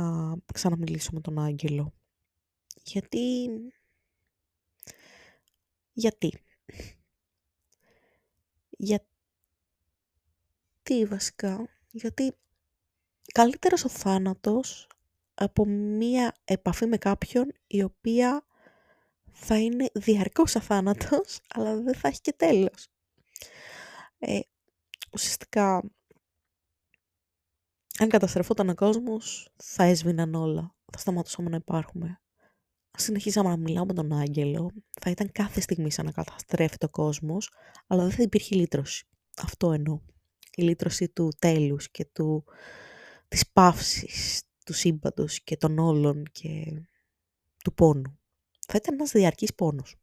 [0.54, 1.94] ξαναμιλήσω με τον Άγγελο.
[2.92, 3.50] Γιατί...
[5.94, 6.44] Γιατί;
[8.78, 9.06] Γιατί
[11.06, 12.36] βασικά; Γιατί
[13.34, 14.88] καλύτερος ο θάνατος
[15.34, 18.46] από μία επαφή με κάποιον η οποία
[19.32, 22.88] θα είναι διαρκώς αθάνατος, αλλά δεν θα έχει και τέλος.
[24.20, 24.40] Ε,
[25.14, 25.84] ουσιαστικά,
[28.00, 30.76] αν καταστρεφόταν ο κόσμος, θα έσβηναν όλα.
[30.92, 32.22] Θα σταματούσαμε να υπάρχουμε.
[32.92, 34.72] Αν συνεχίζαμε να μιλάω με τον Άγγελο,
[35.02, 37.52] θα ήταν κάθε στιγμή σαν να καταστρέφεται ο κόσμος,
[37.88, 39.08] αλλά δεν θα υπήρχε λύτρωση.
[39.38, 40.00] Αυτό εννοώ.
[40.56, 42.44] Η λύτρωση του τέλους και του
[43.28, 46.82] της παύσης του σύμπαντος και των όλων και
[47.64, 48.20] του πόνου.
[48.68, 49.96] Θα ήταν ένας διαρκής πόνος.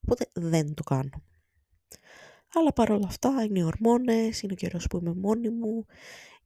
[0.00, 1.22] Οπότε δεν το κάνω.
[2.54, 5.86] Αλλά παρόλα αυτά είναι οι ορμόνες, είναι ο καιρός που είμαι μόνη μου,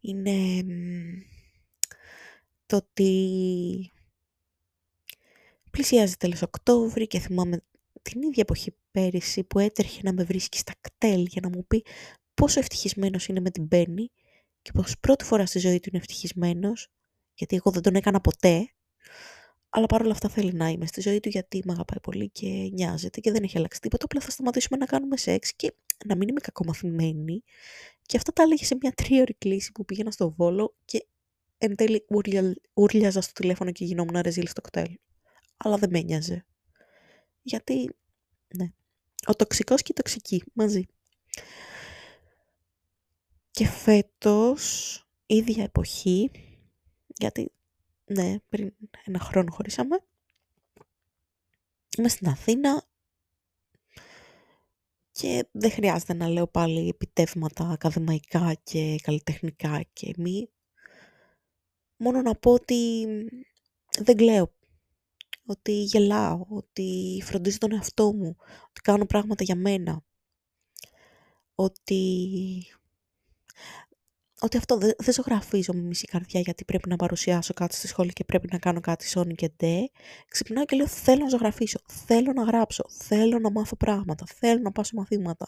[0.00, 0.64] είναι
[2.66, 3.92] το ότι
[5.72, 7.62] πλησιάζει τέλος Οκτώβρη και θυμάμαι
[8.02, 11.84] την ίδια εποχή πέρυσι που έτρεχε να με βρίσκει στα κτέλ για να μου πει
[12.34, 14.10] πόσο ευτυχισμένος είναι με την Μπέννη
[14.62, 16.88] και πως πρώτη φορά στη ζωή του είναι ευτυχισμένος,
[17.34, 18.72] γιατί εγώ δεν τον έκανα ποτέ,
[19.68, 23.20] αλλά παρόλα αυτά θέλει να είμαι στη ζωή του γιατί με αγαπάει πολύ και νοιάζεται
[23.20, 24.04] και δεν έχει αλλάξει τίποτα.
[24.04, 25.74] Απλά θα σταματήσουμε να κάνουμε σεξ και
[26.06, 27.42] να μην είμαι κακομαθημένη.
[28.02, 31.06] Και αυτά τα έλεγε σε μια τρίωρη κλίση που πήγαινα στο βόλο και
[31.58, 32.06] εν τέλει
[32.74, 34.98] ούρλιαζα στο τηλέφωνο και γινόμουν ρεζίλ στο κτέλ.
[35.64, 36.44] Αλλά δεν με νοιάζε.
[37.42, 37.90] Γιατί,
[38.56, 38.72] ναι,
[39.26, 40.86] ο τοξικός και η τοξική μαζί.
[43.50, 44.96] Και φέτος,
[45.26, 46.30] ίδια εποχή,
[47.06, 47.52] γιατί
[48.04, 48.72] ναι, πριν
[49.04, 50.04] ένα χρόνο χωρίσαμε,
[51.98, 52.86] είμαι στην Αθήνα
[55.12, 60.48] και δεν χρειάζεται να λέω πάλι επιτεύγματα ακαδημαϊκά και καλλιτεχνικά και μη.
[61.96, 63.06] Μόνο να πω ότι
[63.98, 64.52] δεν κλαίω,
[65.46, 68.36] ότι γελάω, ότι φροντίζω τον εαυτό μου,
[68.68, 70.02] ότι κάνω πράγματα για μένα,
[71.54, 72.26] ότι
[74.42, 78.12] ότι αυτό δεν, δεν ζωγραφίζω με μισή καρδιά γιατί πρέπει να παρουσιάσω κάτι στη σχολή
[78.12, 79.88] και πρέπει να κάνω κάτι σόνι και ντε.
[80.28, 84.72] Ξυπνάω και λέω θέλω να ζωγραφίσω, θέλω να γράψω, θέλω να μάθω πράγματα, θέλω να
[84.72, 85.46] πάω σε μαθήματα,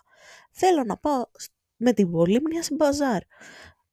[0.51, 1.25] θέλω να πάω
[1.77, 3.23] με την πολύμνια σε μπαζάρ.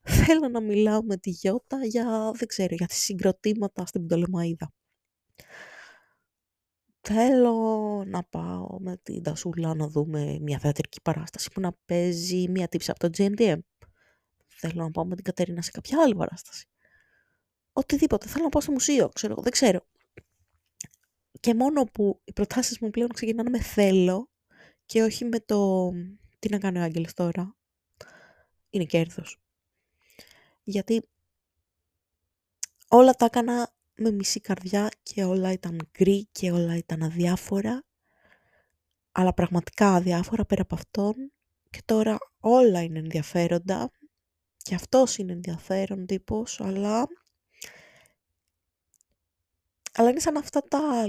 [0.02, 4.72] Θέλω να μιλάω με τη Γιώτα για, δεν ξέρω, για συγκροτήματα στην Πτολεμαίδα.
[7.04, 7.54] Θέλω
[8.06, 12.90] να πάω με την Τασούλα να δούμε μια θεατρική παράσταση που να παίζει μια τύψη
[12.90, 13.58] από το GMDM
[14.68, 16.66] θέλω να πάω με την Κατερίνα σε κάποια άλλη παράσταση.
[17.72, 18.28] Οτιδήποτε.
[18.28, 19.86] Θέλω να πάω στο μουσείο, ξέρω δεν ξέρω.
[21.40, 24.30] Και μόνο που οι προτάσεις μου πλέον ξεκινάνε με θέλω
[24.86, 25.90] και όχι με το
[26.38, 27.56] τι να κάνει ο Άγγελος τώρα.
[28.70, 29.40] Είναι κέρδος.
[30.62, 31.08] Γιατί
[32.88, 37.84] όλα τα έκανα με μισή καρδιά και όλα ήταν γκρι και όλα ήταν αδιάφορα.
[39.12, 41.32] Αλλά πραγματικά αδιάφορα πέρα από αυτόν.
[41.70, 43.90] Και τώρα όλα είναι ενδιαφέροντα.
[44.56, 47.06] Και αυτός είναι ενδιαφέρον τύπος, αλλά...
[49.94, 51.06] Αλλά είναι σαν αυτά τα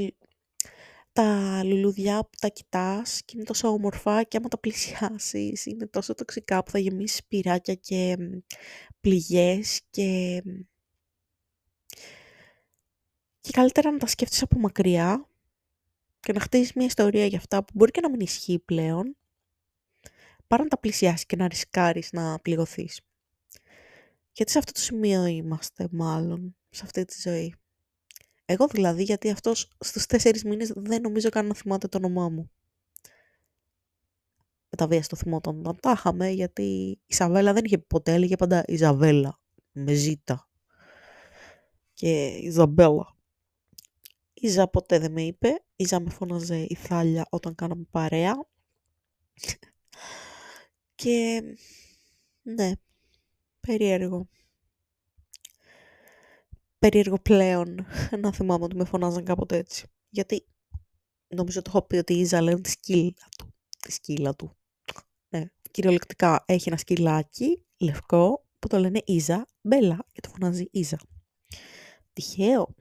[1.13, 6.13] τα λουλουδιά που τα κοιτάς και είναι τόσο όμορφα και άμα τα πλησιάσεις είναι τόσο
[6.13, 8.17] τοξικά που θα γεμίσεις πυράκια και
[9.00, 10.41] πληγές και...
[13.44, 15.28] Και καλύτερα να τα σκέφτεσαι από μακριά
[16.20, 19.16] και να χτίσεις μια ιστορία για αυτά που μπορεί και να μην ισχύει πλέον
[20.48, 23.02] παρά να τα πλησιάσεις και να ρισκάρεις να πληγωθείς.
[24.32, 27.56] Γιατί σε αυτό το σημείο είμαστε μάλλον, σε αυτή τη ζωή.
[28.46, 32.52] Εγώ δηλαδή, γιατί αυτός στους τέσσερις μήνες δεν νομίζω καν να θυμάται το όνομά μου.
[34.70, 38.36] Με τα βία στο θυμόταν όταν τα είχαμε, γιατί η Ισαβέλα δεν είχε ποτέ, έλεγε
[38.36, 39.40] πάντα Ιζαβέλα,
[39.72, 40.48] με ζήτα.
[41.94, 43.12] Και Ιζαμπέλα.
[44.44, 48.48] Ιζα ποτέ δεν με είπε, Ιζα με φώναζε η Θάλια όταν κάναμε παρέα.
[50.96, 51.42] Και
[52.42, 52.72] ναι,
[53.60, 54.28] περίεργο
[56.80, 57.86] περίεργο πλέον
[58.22, 59.88] να θυμάμαι ότι με φωνάζαν κάποτε έτσι.
[60.10, 60.46] Γιατί
[61.28, 63.54] νομίζω το έχω πει ότι η Ιζα λένε τη σκύλα του.
[63.80, 64.58] Τη σκύλα του.
[65.30, 70.98] Ναι, κυριολεκτικά έχει ένα σκυλάκι λευκό που το λένε Ίζα Μπέλα και το φωνάζει Ίζα.
[72.14, 72.76] Τυχαίο.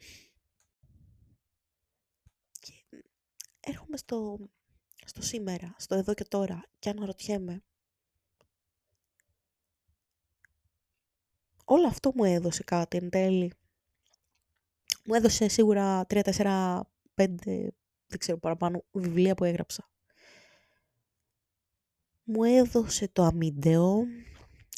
[2.61, 2.72] Και
[3.66, 4.38] έρχομαι στο,
[5.05, 7.62] στο σήμερα, στο εδώ και τώρα και αναρωτιέμαι
[11.64, 13.53] όλο αυτό μου έδωσε κάτι εν τέλει
[15.05, 16.81] μου έδωσε σίγουρα 3, 4,
[17.14, 17.35] 5,
[18.07, 19.90] δεν ξέρω παραπάνω, βιβλία που έγραψα.
[22.25, 24.05] Μου έδωσε το αμύντεο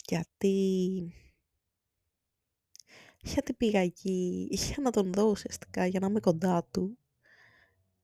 [0.07, 1.12] γιατί...
[3.23, 6.99] Γιατί πήγα εκεί, για να τον δω ουσιαστικά, για να είμαι κοντά του.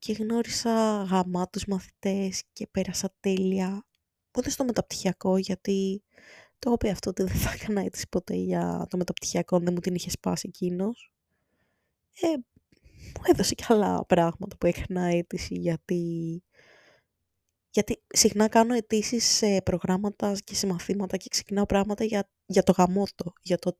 [0.00, 3.84] Και γνώρισα γαμάτους μαθητές και πέρασα τέλεια.
[4.30, 6.02] Πότε στο μεταπτυχιακό, γιατί
[6.58, 9.80] το έχω πει αυτό ότι δεν θα έκανα έτσι ποτέ για το μεταπτυχιακό, δεν μου
[9.80, 11.12] την είχε σπάσει εκείνος
[12.20, 12.28] ε,
[13.18, 16.42] μου έδωσε και άλλα πράγματα που έκανα αίτηση γιατί,
[17.70, 22.72] γιατί συχνά κάνω αιτήσεις σε προγράμματα και σε μαθήματα και ξεκινάω πράγματα για, για το
[22.72, 23.78] γαμότο, για το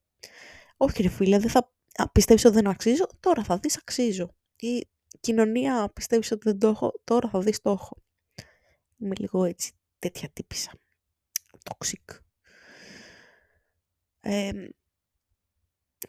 [0.76, 1.72] όχι ρε φίλε, δεν θα
[2.12, 4.34] πιστεύεις ότι δεν αξίζω, τώρα θα δεις αξίζω.
[4.56, 4.88] Η
[5.20, 7.96] κοινωνία πιστεύεις ότι δεν το έχω, τώρα θα δεις το έχω.
[8.98, 10.72] Είμαι λίγο έτσι τέτοια τύπησα.
[11.62, 12.18] Toxic.
[14.20, 14.68] Ε,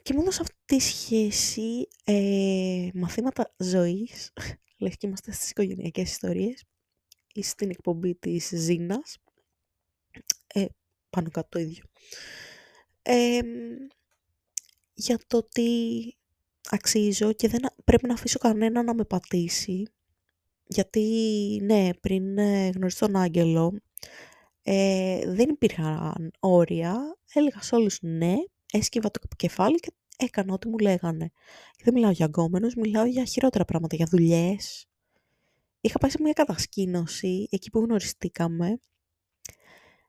[0.02, 4.32] και μόνο σε αυτή τη σχέση ε, μαθήματα ζωής,
[4.78, 6.64] λες και είμαστε στις οικογενειακές ιστορίες,
[7.34, 9.18] ή στην εκπομπή της Ζήνας,
[10.46, 10.66] ε,
[11.10, 11.84] πάνω κάτω το ίδιο.
[14.94, 16.16] για το ότι
[16.72, 19.82] αξίζω και δεν πρέπει να αφήσω κανένα να με πατήσει,
[20.66, 21.00] γιατί
[21.62, 23.80] ναι, πριν ε, γνωρίσω τον Άγγελο,
[24.62, 28.34] ε, δεν υπήρχαν όρια, έλεγα σε όλους ναι,
[28.72, 31.30] έσκυβα το κεφάλι και έκανα ό,τι μου λέγανε.
[31.76, 34.86] Και δεν μιλάω για γκόμενους, μιλάω για χειρότερα πράγματα, για δουλειές.
[35.80, 38.80] Είχα πάει σε μια κατασκήνωση, εκεί που γνωριστήκαμε,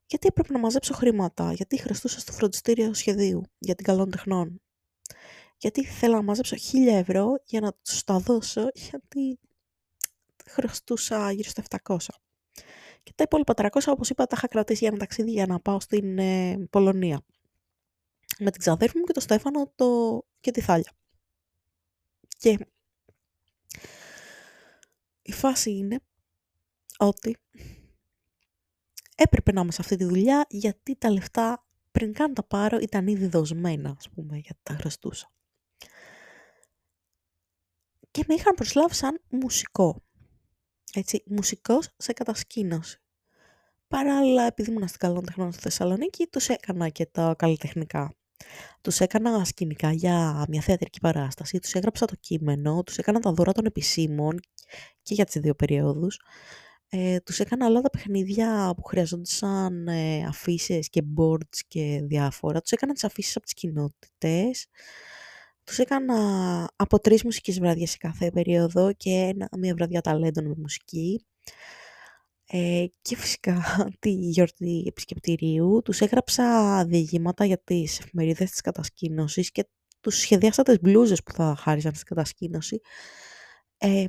[0.06, 4.63] γιατί έπρεπε να μαζέψω χρήματα, γιατί χρωστούσα στο φροντιστήριο σχεδίου για την καλών τεχνών.
[5.64, 9.40] Γιατί θέλω να μαζέψω χίλια ευρώ για να τους τα δώσω, γιατί
[10.46, 11.98] χρωστούσα γύρω στα 700.
[13.04, 15.80] Και τα υπόλοιπα 300, όπως είπα, τα είχα κρατήσει για ένα ταξίδι για να πάω
[15.80, 17.22] στην ε, Πολωνία
[18.40, 20.22] με την ξαδέρφη μου και το Στέφανο το...
[20.40, 20.92] και τη Θάλια.
[22.38, 22.58] Και
[25.22, 26.00] η φάση είναι
[26.98, 27.38] ότι
[29.16, 33.08] έπρεπε να είμαι σε αυτή τη δουλειά γιατί τα λεφτά πριν καν τα πάρω ήταν
[33.08, 35.32] ήδη δοσμένα, ας πούμε, γιατί τα χρωστούσα.
[38.14, 40.04] Και με είχαν προσλάβει σαν μουσικό.
[40.94, 43.02] Έτσι, μουσικός σε κατασκήνωση.
[43.88, 48.16] Παράλληλα, επειδή ήμουν στην καλών τεχνών στη Θεσσαλονίκη, τους έκανα και τα καλλιτεχνικά
[48.82, 53.52] τους έκανα σκηνικά για μια θεατρική παράσταση, τους έγραψα το κείμενο, τους έκανα τα δώρα
[53.52, 54.40] των επισήμων
[55.02, 56.20] και για τις δύο περιόδους.
[56.90, 62.62] Ε, τους έκανα όλα τα παιχνίδια που χρειαζόντουσαν ε, αφήσεις και boards και διάφορα.
[62.62, 64.68] Τους έκανα τις αφήσεις από τις κοινότητες.
[65.64, 71.26] Τους έκανα από τρεις μουσικές βραδιές σε κάθε περίοδο και μια βραδιά ταλέντων με μουσική.
[72.46, 73.64] Ε, και φυσικά
[74.00, 75.82] τη γιορτή επισκεπτηρίου.
[75.84, 79.68] Τους έγραψα διηγήματα για τις εφημερίδες της κατασκήνωσης και
[80.00, 82.82] τους σχεδιάσα τις μπλούζες που θα χάριζαν στην κατασκήνωση.
[83.78, 84.06] Ε,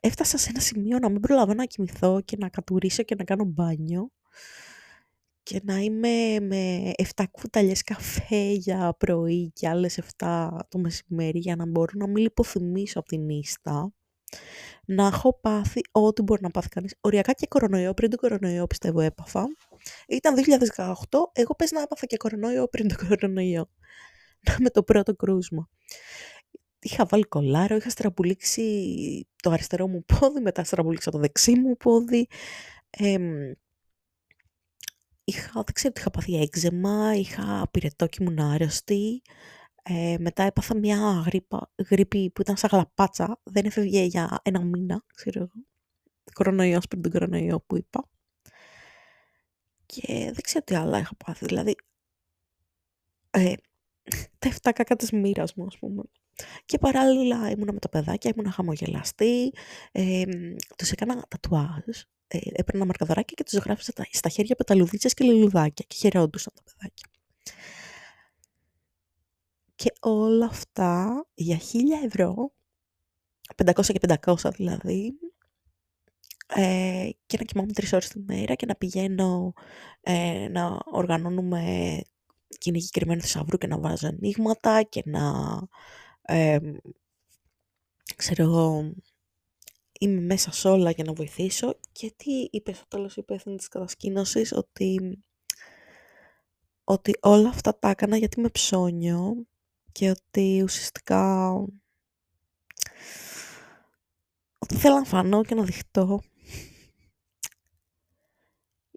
[0.00, 3.44] έφτασα σε ένα σημείο να μην προλαβαίνω να κοιμηθώ και να κατουρίσω και να κάνω
[3.44, 4.10] μπάνιο
[5.44, 11.56] και να είμαι με 7 κουταλιές καφέ για πρωί και άλλες 7 το μεσημέρι για
[11.56, 13.92] να μπορώ να μην λιποθυμίσω από την ίστα.
[14.86, 16.94] Να έχω πάθει ό,τι μπορεί να πάθει κανείς.
[17.00, 19.44] Οριακά και κορονοϊό, πριν το κορονοϊό πιστεύω έπαθα.
[20.08, 20.94] Ήταν 2018,
[21.32, 23.68] εγώ πες να έπαθα και κορονοϊό πριν το κορονοϊό.
[24.62, 25.68] με το πρώτο κρούσμα.
[26.78, 32.26] Είχα βάλει κολάρο, είχα στραμπουλήξει το αριστερό μου πόδι, μετά στραμπουλήξα το δεξί μου πόδι.
[32.90, 33.18] Ε,
[35.24, 39.22] είχα, δεν ξέρω τι είχα πάθει έξεμα, είχα πυρετό και ήμουν άρρωστη.
[39.82, 45.04] Ε, μετά έπαθα μια γρήπα, γρήπη που ήταν σαν γλαπάτσα, δεν έφευγε για ένα μήνα,
[45.14, 45.66] ξέρω εγώ.
[46.32, 48.08] Κορονοϊός πριν τον κορονοϊό που είπα.
[49.86, 51.74] Και δεν ξέρω τι άλλα είχα πάθει, δηλαδή...
[53.30, 53.54] Ε,
[54.38, 56.02] τα 7 κακά της μοίρας μου, ας πούμε.
[56.66, 59.52] Και παράλληλα ήμουνα με τα παιδάκια, ήμουνα χαμογελαστή,
[59.92, 60.24] ε,
[60.76, 65.96] τους έκανα τατουάζ, ε, έπαιρνα μαρκαδωράκια και τους γράφησα στα χέρια πεταλουδίτσες και λιλουδάκια και
[65.96, 67.08] χαιρόντουσαν τα παιδάκια.
[69.74, 72.52] Και όλα αυτά για χίλια ευρώ,
[73.64, 75.18] 500 και 500 δηλαδή,
[76.46, 79.52] ε, και να κοιμάμαι τρεις ώρες τη μέρα και να πηγαίνω
[80.00, 82.00] ε, να οργανώνουμε
[82.58, 85.22] κυνηγή κρυμμένου θησαυρού και να βάζω ανοίγματα και να
[86.22, 86.58] ε,
[88.16, 88.92] ξέρω εγώ
[90.00, 91.78] είμαι μέσα σε όλα για να βοηθήσω.
[91.92, 95.22] Και τι είπες στο τέλος η υπεύθυνη της κατασκήνωσης ότι,
[96.84, 99.46] ότι όλα αυτά τα έκανα γιατί με ψώνιο
[99.92, 101.52] και ότι ουσιαστικά
[104.58, 106.20] ότι θέλω να φανώ και να δειχτώ.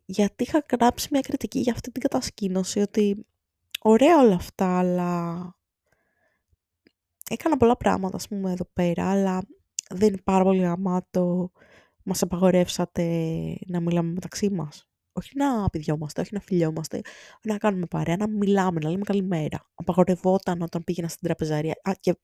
[0.05, 3.25] Γιατί είχα γράψει μια κριτική για αυτή την κατασκήνωση ότι
[3.79, 5.41] ωραία όλα αυτά αλλά
[7.29, 9.41] έκανα πολλά πράγματα ας πούμε εδώ πέρα αλλά
[9.89, 11.51] δεν είναι πάρα πολύ γαμάτο
[12.03, 13.03] μας απαγορεύσατε
[13.67, 17.01] να μιλάμε μεταξύ μας όχι να πηδιόμαστε, όχι να φιλιόμαστε,
[17.43, 19.69] να κάνουμε παρέα, να μιλάμε, να λέμε καλημέρα.
[19.75, 21.75] Απαγορευόταν όταν πήγαινα στην τραπεζαρία.
[21.83, 22.17] Α, και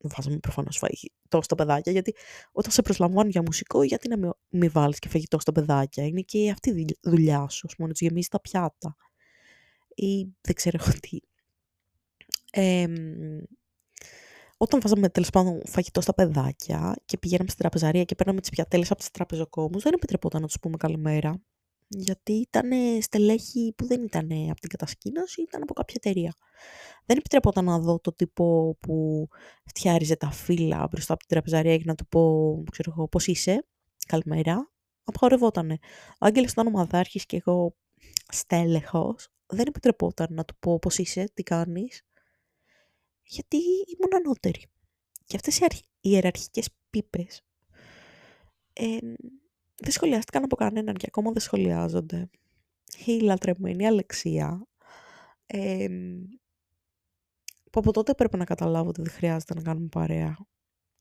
[0.00, 2.14] βάζαμε προφανώς φαγητό στα παιδάκια, γιατί
[2.52, 6.20] όταν σε προσλαμβάνουν για μουσικό, γιατί να μην, μη βάλεις και φαγητό στα παιδάκια; Είναι
[6.20, 8.96] και αυτή η δουλειά σου, ας πούμε, να τους γεμίσεις τα πιάτα.
[9.94, 11.18] Ή δεν ξέρω τι.
[12.52, 12.86] Ε,
[14.58, 18.84] όταν βάζαμε τέλος πάντων φαγητό στα παιδάκια και πηγαίναμε στην τραπεζαρία και παίρναμε τι πιατέλε
[18.88, 21.40] από τι τραπεζοκόμους, δεν επιτρεπόταν να τους πούμε καλημέρα
[21.88, 26.34] γιατί ήταν στελέχη που δεν ήταν από την κατασκήνωση, ήταν από κάποια εταιρεία.
[27.04, 29.28] Δεν επιτρεπόταν να δω το τύπο που
[29.64, 33.66] φτιάριζε τα φύλλα μπροστά από την τραπεζαρία και να του πω, ξέρω εγώ, πώς είσαι,
[34.06, 34.70] καλημέρα.
[35.04, 35.78] Απαγορευότανε.
[36.12, 37.76] Ο Άγγελος ήταν ομαδάρχης και εγώ
[38.28, 39.28] στέλεχος.
[39.46, 42.02] Δεν επιτρεπόταν να του πω πώς είσαι, τι κάνεις;
[43.28, 44.66] Γιατί ήμουν ανώτερη.
[45.24, 45.64] Και αυτές οι
[46.00, 47.42] ιεραρχικές πίπες
[48.72, 48.98] ε,
[49.74, 52.30] δεν σχολιάστηκαν από κανέναν και ακόμα δεν σχολιάζονται.
[53.06, 54.66] Η λατρεμένη Αλεξία,
[55.46, 55.88] ε,
[57.70, 60.36] που από τότε πρέπει να καταλάβω ότι δεν χρειάζεται να κάνουμε παρέα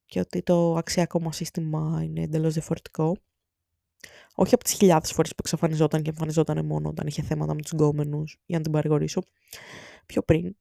[0.05, 3.17] και ότι το αξιακό μας σύστημα είναι εντελώς διαφορετικό.
[4.35, 7.71] Όχι από τις χιλιάδες φορές που εξαφανιζόταν και εμφανιζόταν μόνο όταν είχε θέματα με τους
[7.71, 9.21] γκόμενους, για να την παρηγορήσω.
[10.05, 10.55] Πιο πριν,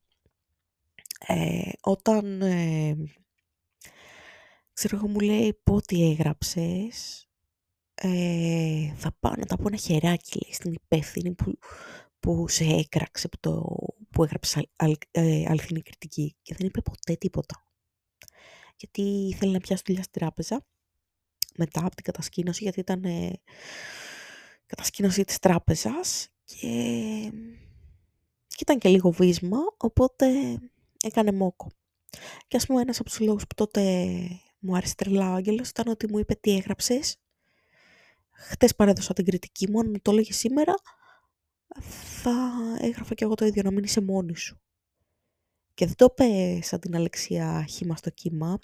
[1.18, 2.96] ε, όταν, ε,
[4.72, 7.26] ξέρω εγώ, μου λέει πότε έγραψες,
[7.94, 11.58] ε, θα πάω να τα πω ένα χεράκι λέει, στην υπεύθυνη που,
[12.20, 13.76] που σε έκραξε, που, το,
[14.10, 17.64] που έγραψες αλ, ε, αληθινή κριτική και δεν είπε ποτέ τίποτα.
[18.76, 20.66] Γιατί ήθελε να πιάσει δουλειά στην τράπεζα
[21.56, 23.40] μετά από την κατασκήνωση, γιατί ήταν ε,
[24.66, 26.68] κατασκήνωση της τράπεζας και,
[28.48, 30.58] και ήταν και λίγο βίσμα, οπότε
[31.06, 31.70] έκανε μόκο.
[32.48, 33.82] Και ας πούμε ένας από τους λόγους που τότε
[34.58, 37.16] μου άρεσε τρελά ο Άγγελος ήταν ότι μου είπε τι έγραψες
[38.36, 40.74] χτες παρέδωσα την κριτική μου, αν μου το έλεγες σήμερα,
[42.22, 44.60] θα έγραφα κι εγώ το ίδιο, να μην είσαι μόνη σου.
[45.74, 48.58] Και δεν το είπε σαν την Αλεξία χήμα στο κύμα.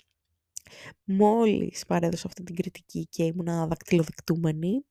[1.05, 4.85] Μόλις παρέδωσα αυτή την κριτική και ήμουν δακτυλοδεικτούμενη,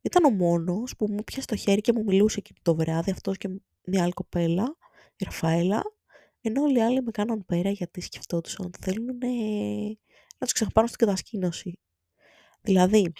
[0.00, 3.36] ήταν ο μόνος που μου πιάσε το χέρι και μου μιλούσε εκεί το βράδυ, αυτός
[3.36, 3.48] και
[3.84, 4.76] μια άλλη κοπέλα,
[5.16, 5.82] η Ραφαέλα,
[6.46, 9.18] ενώ όλοι οι άλλοι με κάναν πέρα γιατί σκεφτόντουσαν ότι θέλουν
[10.38, 11.78] να τους ξεχαπάρουν στην κατασκήνωση.
[12.60, 13.12] Δηλαδή,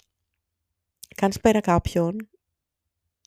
[1.16, 2.28] κάνεις πέρα κάποιον,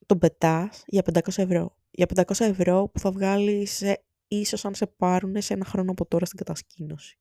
[0.06, 1.78] τον πετάς για 500 ευρώ.
[1.92, 3.84] Για 500 ευρώ που θα βγάλεις
[4.28, 7.18] ίσως αν σε πάρουν σε ένα χρόνο από τώρα στην κατασκήνωση.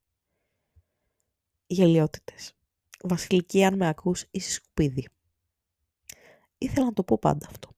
[1.67, 2.53] Γελιότητες.
[3.03, 5.09] Βασιλική, αν με ακούς, είσαι σκουπίδι.
[6.59, 7.71] Ήθελα να το πω πάντα αυτό.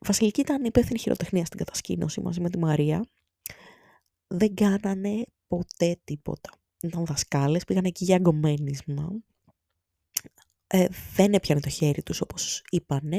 [0.00, 3.04] Βασιλική ήταν υπεύθυνη χειροτεχνία στην κατασκήνωση μαζί με τη Μαρία.
[4.26, 6.50] Δεν κάνανε ποτέ τίποτα.
[6.82, 9.12] ήταν δασκάλες, πήγαν εκεί για αγκομένισμα.
[10.68, 13.18] Ε, δεν έπιανε το χέρι τους όπως είπανε,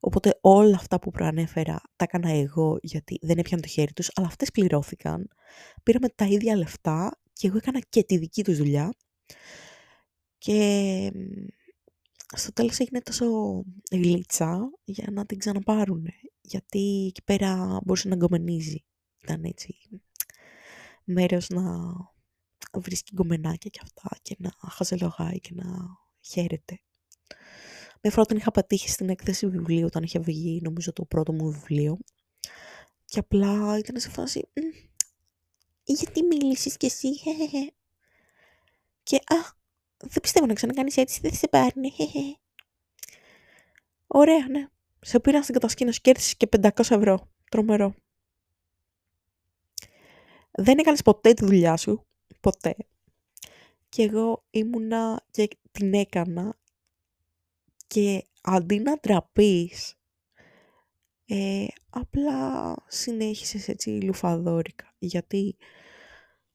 [0.00, 4.26] οπότε όλα αυτά που προανέφερα τα έκανα εγώ γιατί δεν έπιανε το χέρι τους, αλλά
[4.26, 5.28] αυτές πληρώθηκαν.
[5.82, 8.94] Πήραμε τα ίδια λεφτά και εγώ έκανα και τη δική τους δουλειά.
[10.38, 11.12] Και
[12.36, 13.26] στο τέλος έγινε τόσο
[13.90, 16.06] γλίτσα για να την ξαναπάρουν.
[16.40, 18.84] Γιατί εκεί πέρα μπορούσε να γκομενίζει.
[19.22, 19.76] Ήταν έτσι
[21.06, 21.62] μέρος να
[22.72, 25.64] βρίσκει γκομενάκια και αυτά και να χαζελογάει και να
[26.20, 26.80] χαίρεται.
[28.00, 31.98] Με φορά είχα πατήχει στην έκθεση βιβλίου όταν είχε βγει νομίζω το πρώτο μου βιβλίο
[33.04, 34.48] και απλά ήταν σε φάση
[35.84, 37.08] γιατί μίλησες κι εσύ
[39.02, 39.36] και α,
[39.98, 41.92] δεν πιστεύω να ξανακάνεις έτσι, δεν σε πάρνει
[44.06, 44.66] Ωραία, ναι.
[45.00, 47.30] Σε πήρα στην κατασκήνωση, κέρδισες και 500 ευρώ.
[47.50, 47.94] Τρομερό.
[50.56, 52.06] Δεν έκανες ποτέ τη δουλειά σου.
[52.40, 52.76] Ποτέ.
[53.88, 56.58] Και εγώ ήμουνα και την έκανα
[57.86, 59.94] και αντί να τραπείς,
[61.26, 64.94] ε, απλά συνέχισες έτσι λουφαδόρικα.
[64.98, 65.56] Γιατί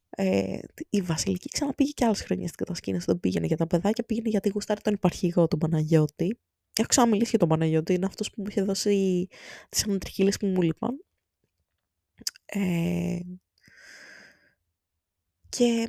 [0.10, 3.06] ε, η Βασιλική ξαναπήγε και άλλες χρονιές στην κατασκήνωση.
[3.08, 6.40] Δεν πήγαινε για τα παιδάκια, πήγαινε γιατί γουστάρει τον υπαρχηγό, τον Παναγιώτη.
[6.78, 9.28] Έχω ξαναμιλήσει για τον Παναγιώτη, είναι αυτός που μου είχε δώσει
[9.70, 11.06] τις ανατριχίλες που μου λείπαν.
[12.46, 13.20] Ε,
[15.52, 15.88] και,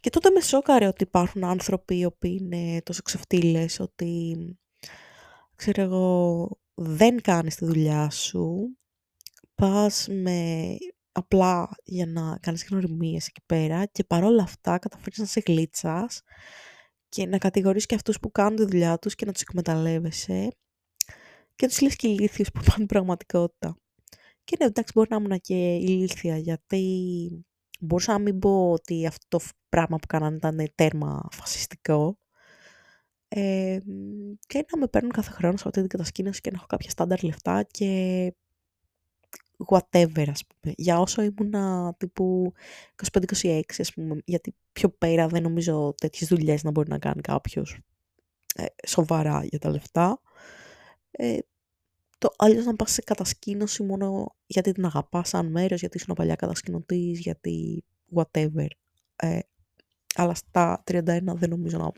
[0.00, 4.36] και τότε με σώκαρε ότι υπάρχουν άνθρωποι οι οποίοι είναι τόσο ξεφτύλες, ότι
[5.56, 8.76] ξέρω εγώ, δεν κάνεις τη δουλειά σου,
[9.54, 10.76] πας με
[11.12, 16.22] απλά για να κάνεις γνωριμίες εκεί πέρα και παρόλα αυτά καταφέρεις να σε γλίτσας
[17.08, 20.48] και να κατηγορείς και αυτούς που κάνουν τη δουλειά τους και να τους εκμεταλλεύεσαι
[21.54, 23.76] και τους λες και ηλίθιους που πάνε πραγματικότητα.
[24.44, 27.44] Και ναι, εντάξει, μπορεί να ήμουν και ηλίθια, γιατί
[27.80, 32.18] μπορούσα να μην πω ότι αυτό το πράγμα που κάνανε ήταν τέρμα φασιστικό.
[33.28, 33.78] Ε,
[34.46, 37.22] και να με παίρνουν κάθε χρόνο σε αυτή την κατασκήνωση και να έχω κάποια στάνταρ
[37.22, 38.32] λεφτά και
[39.66, 40.74] whatever, ας πούμε.
[40.76, 42.52] Για όσο ήμουνα τύπου
[43.42, 47.78] 25-26, ας πούμε, γιατί πιο πέρα δεν νομίζω τέτοιες δουλειές να μπορεί να κάνει κάποιος
[48.54, 50.20] ε, σοβαρά για τα λεφτά.
[51.10, 51.38] Ε,
[52.22, 56.34] το αλλιώς να πας σε κατασκήνωση μόνο γιατί την αγαπάς σαν μέρος, γιατί είσαι παλιά
[56.34, 58.66] κατασκηνωτής, γιατί whatever.
[59.16, 59.38] Ε,
[60.14, 61.92] αλλά στα 31 δεν νομίζω να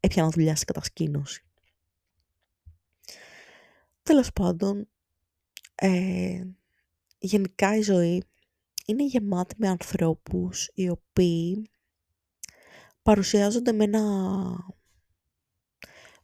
[0.00, 1.44] έπιανα δουλειά σε κατασκήνωση.
[4.02, 4.88] Τέλος πάντων,
[5.74, 6.44] ε,
[7.18, 8.22] γενικά η ζωή
[8.86, 11.70] είναι γεμάτη με ανθρώπους οι οποίοι
[13.02, 14.02] παρουσιάζονται με ένα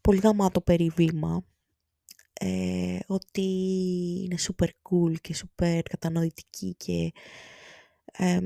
[0.01, 1.45] πολύ γαμάτο περίβλημα
[2.41, 3.43] ε, ότι
[4.25, 7.13] είναι super cool και super κατανοητική και
[8.13, 8.39] ε,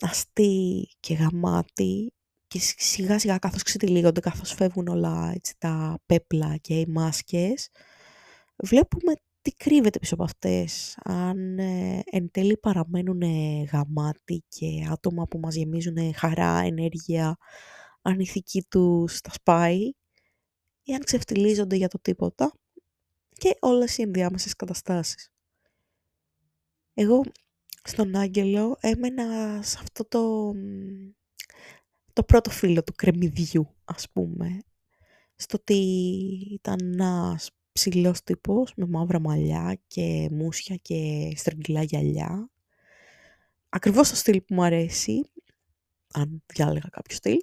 [0.00, 2.12] αστεί και γαμάτι
[2.46, 7.70] και σιγά σιγά καθώς ξετυλίγονται, καθώς φεύγουν όλα έτσι, τα πέπλα και οι μάσκες
[8.56, 13.22] βλέπουμε τι κρύβεται πίσω από αυτές, αν ε, εν τέλει παραμένουν
[13.72, 17.36] γαμάτι και άτομα που μας γεμίζουν χαρά, ενέργεια,
[18.02, 19.92] αν η ηθική τους τα σπάει
[20.82, 22.52] ή αν ξεφτιλίζονται για το τίποτα
[23.44, 25.32] και όλες οι ενδιάμεσες καταστάσεις.
[26.94, 27.22] Εγώ
[27.82, 30.52] στον Άγγελο έμενα σε αυτό το,
[32.12, 34.62] το πρώτο φύλλο του κρεμμυδιού, ας πούμε.
[35.36, 35.74] Στο ότι
[36.50, 42.50] ήταν ένας ψηλός τύπος με μαύρα μαλλιά και μουσια και στρογγυλά γυαλιά.
[43.68, 45.30] Ακριβώς το στυλ που μου αρέσει,
[46.12, 47.38] αν διάλεγα κάποιο στυλ.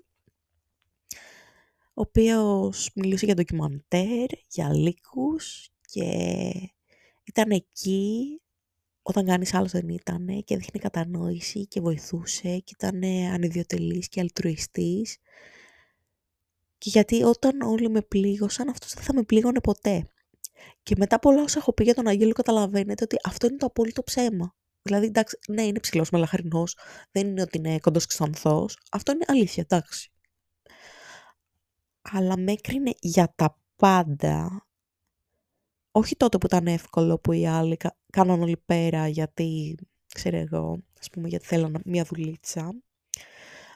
[1.94, 6.10] Ο οποίος μιλούσε για ντοκιμαντέρ, για λύκους και
[7.24, 8.42] ήταν εκεί
[9.02, 15.18] όταν κανείς άλλος δεν ήταν και δείχνει κατανόηση και βοηθούσε και ήταν ανιδιοτελής και αλτρουιστής
[16.78, 20.08] και γιατί όταν όλοι με πλήγωσαν αυτός δεν θα με πλήγωνε ποτέ.
[20.84, 23.66] Και μετά από όλα όσα έχω πει για τον Αγγέλο καταλαβαίνετε ότι αυτό είναι το
[23.66, 24.56] απόλυτο ψέμα.
[24.82, 26.78] Δηλαδή, εντάξει, ναι, είναι ψηλός μελαχρινός,
[27.12, 28.78] δεν είναι ότι είναι κοντός ξανθός.
[28.92, 30.12] Αυτό είναι αλήθεια, εντάξει.
[32.02, 34.68] Αλλά με έκρινε για τα πάντα
[35.92, 37.78] όχι τότε που ήταν εύκολο που οι άλλοι
[38.12, 39.78] κάναν όλη πέρα γιατί,
[40.14, 42.82] ξέρω εγώ, ας πούμε γιατί θέλανε μια δουλίτσα.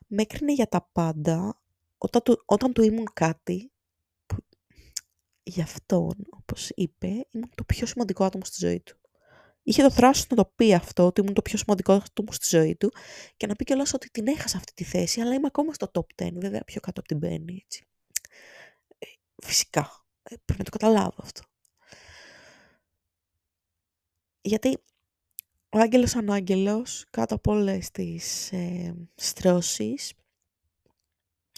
[0.08, 1.62] Με έκρινε για τα πάντα
[1.98, 3.72] όταν του, όταν του ήμουν κάτι
[4.26, 4.38] που
[5.44, 8.98] για αυτόν, όπως είπε, ήμουν το πιο σημαντικό άτομο στη ζωή του.
[9.64, 12.76] Είχε το θράσος να το πει αυτό, ότι ήμουν το πιο σημαντικό άτομο στη ζωή
[12.76, 12.92] του
[13.38, 16.24] και να πει κιόλας ότι την έχασα αυτή τη θέση, αλλά είμαι ακόμα στο top
[16.24, 17.88] 10, βέβαια πιο κάτω από την μπαίνει, έτσι.
[18.98, 19.06] Ε,
[19.44, 21.42] φυσικά, ε, πρέπει να το καταλάβω αυτό.
[24.46, 24.78] Γιατί
[25.70, 30.14] ο Άγγελος Ανάγγελος κάτω από όλες τις ε, στρώσεις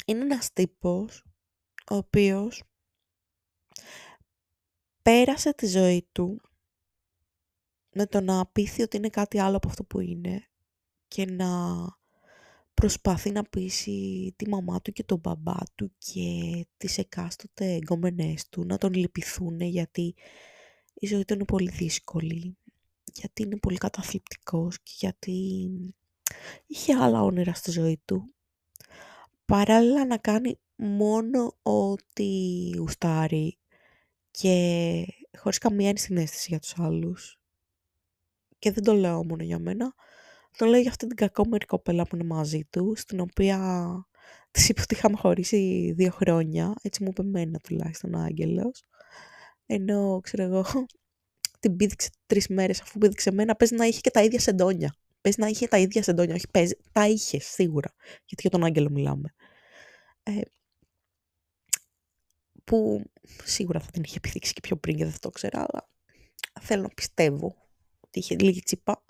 [0.05, 1.23] είναι ένας τύπος
[1.91, 2.63] ο οποίος
[5.01, 6.41] πέρασε τη ζωή του
[7.93, 10.47] με το να πείθει ότι είναι κάτι άλλο από αυτό που είναι
[11.07, 11.47] και να
[12.73, 18.65] προσπαθεί να πείσει τη μαμά του και τον μπαμπά του και τις εκάστοτε εγκόμενές του
[18.65, 20.15] να τον λυπηθούν γιατί
[20.99, 22.57] η ζωή του είναι πολύ δύσκολη,
[23.13, 25.69] γιατί είναι πολύ καταθλιπτικός και γιατί
[26.67, 28.33] είχε άλλα όνειρα στη ζωή του.
[29.45, 32.25] Παράλληλα να κάνει μόνο ό,τι
[32.77, 33.57] γουστάρει
[34.31, 35.05] και
[35.37, 37.39] χωρίς καμία ενσυναίσθηση για τους άλλους.
[38.59, 39.93] Και δεν το λέω μόνο για μένα,
[40.57, 43.59] το λέω για αυτή την κακόμερη κοπέλα που είναι μαζί του, στην οποία
[44.51, 48.83] της είπε ότι είχαμε χωρίσει δύο χρόνια, έτσι μου είπε εμένα τουλάχιστον ο Άγγελος.
[49.65, 50.65] Ενώ, ξέρω εγώ,
[51.59, 54.95] την πήδηξε τρεις μέρες αφού πήδηξε εμένα, πες να είχε και τα ίδια σεντόνια.
[55.21, 57.93] Πες να είχε τα ίδια σεντόνια, όχι πες, τα είχε σίγουρα,
[58.25, 59.33] γιατί για τον Άγγελο μιλάμε.
[60.23, 60.41] Ε,
[62.63, 63.03] που
[63.43, 65.89] σίγουρα θα την είχε πηδήξει και πιο πριν και δεν θα το ξέρα, αλλά
[66.61, 67.55] θέλω να πιστεύω
[67.99, 69.03] ότι είχε λίγη τσίπα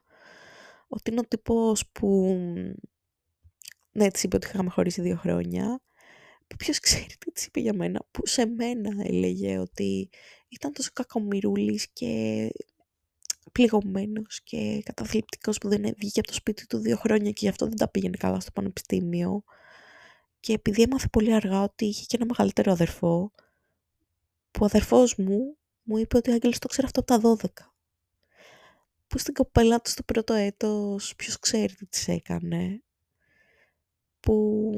[0.87, 2.35] ότι είναι ο τύπος που
[3.91, 5.81] ναι, της είπε ότι είχαμε χωρίσει δύο χρόνια
[6.47, 10.09] που ποιος ξέρει τι της είπε για μένα που σε μένα έλεγε ότι
[10.47, 12.49] ήταν τόσο κακομοιρούλης και
[13.51, 17.65] πληγωμένος και καταθλιπτικός που δεν βγήκε από το σπίτι του δύο χρόνια και γι' αυτό
[17.65, 19.43] δεν τα πήγαινε καλά στο πανεπιστήμιο.
[20.39, 23.31] Και επειδή έμαθε πολύ αργά ότι είχε και ένα μεγαλύτερο αδερφό
[24.51, 27.77] που ο αδερφός μου μου είπε ότι ο Άγγελος το ξέρει αυτό από τα 12
[29.07, 32.81] που στην κοπέλα του στο πρώτο έτος, ποιος ξέρει τι της έκανε,
[34.19, 34.71] που,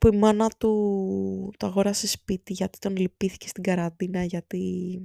[0.00, 4.98] που η μάνα του το αγόρασε σπίτι γιατί τον λυπήθηκε στην καραντίνα, γιατί,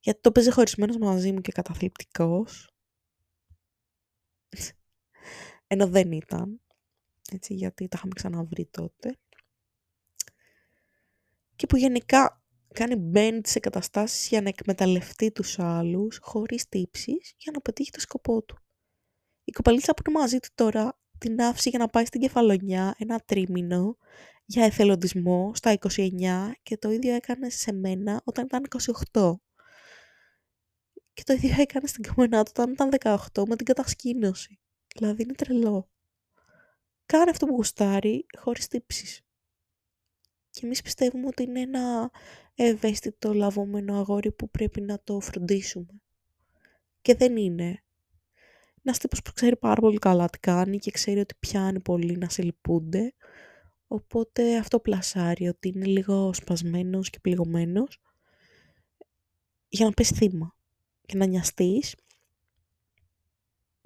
[0.00, 2.74] γιατί το παίζει χωρισμένος μαζί μου και καταθλιπτικός.
[5.66, 6.60] Ενώ δεν ήταν,
[7.32, 9.18] έτσι, γιατί τα είχαμε ξαναβρει τότε.
[11.56, 12.42] Και που γενικά
[12.74, 18.00] κάνει bend σε καταστάσεις για να εκμεταλλευτεί τους άλλους χωρίς τύψεις για να πετύχει το
[18.00, 18.58] σκοπό του.
[19.44, 23.20] Η κοπελίτσα που είναι μαζί του τώρα την άφησε για να πάει στην κεφαλονιά ένα
[23.24, 23.96] τρίμηνο
[24.44, 28.66] για εθελοντισμό στα 29 και το ίδιο έκανε σε μένα όταν ήταν
[29.12, 29.34] 28.
[31.12, 32.90] Και το ίδιο έκανε στην κομμενά του όταν ήταν
[33.32, 34.58] 18 με την κατασκήνωση.
[34.94, 35.90] Δηλαδή είναι τρελό.
[37.06, 39.20] Κάνε αυτό που γουστάρει χωρίς τύψεις.
[40.50, 42.10] Και εμείς πιστεύουμε ότι είναι ένα
[42.54, 46.02] ευαίσθητο λαβόμενο αγόρι που πρέπει να το φροντίσουμε.
[47.02, 47.82] Και δεν είναι.
[48.82, 52.28] Ένας τύπος που ξέρει πάρα πολύ καλά τι κάνει και ξέρει ότι πιάνει πολύ να
[52.28, 53.14] σε λυπούνται.
[53.86, 58.00] Οπότε αυτό πλασάρει ότι είναι λίγο σπασμένος και πληγωμένος
[59.68, 60.56] για να πες θύμα
[61.06, 61.94] και να νοιαστείς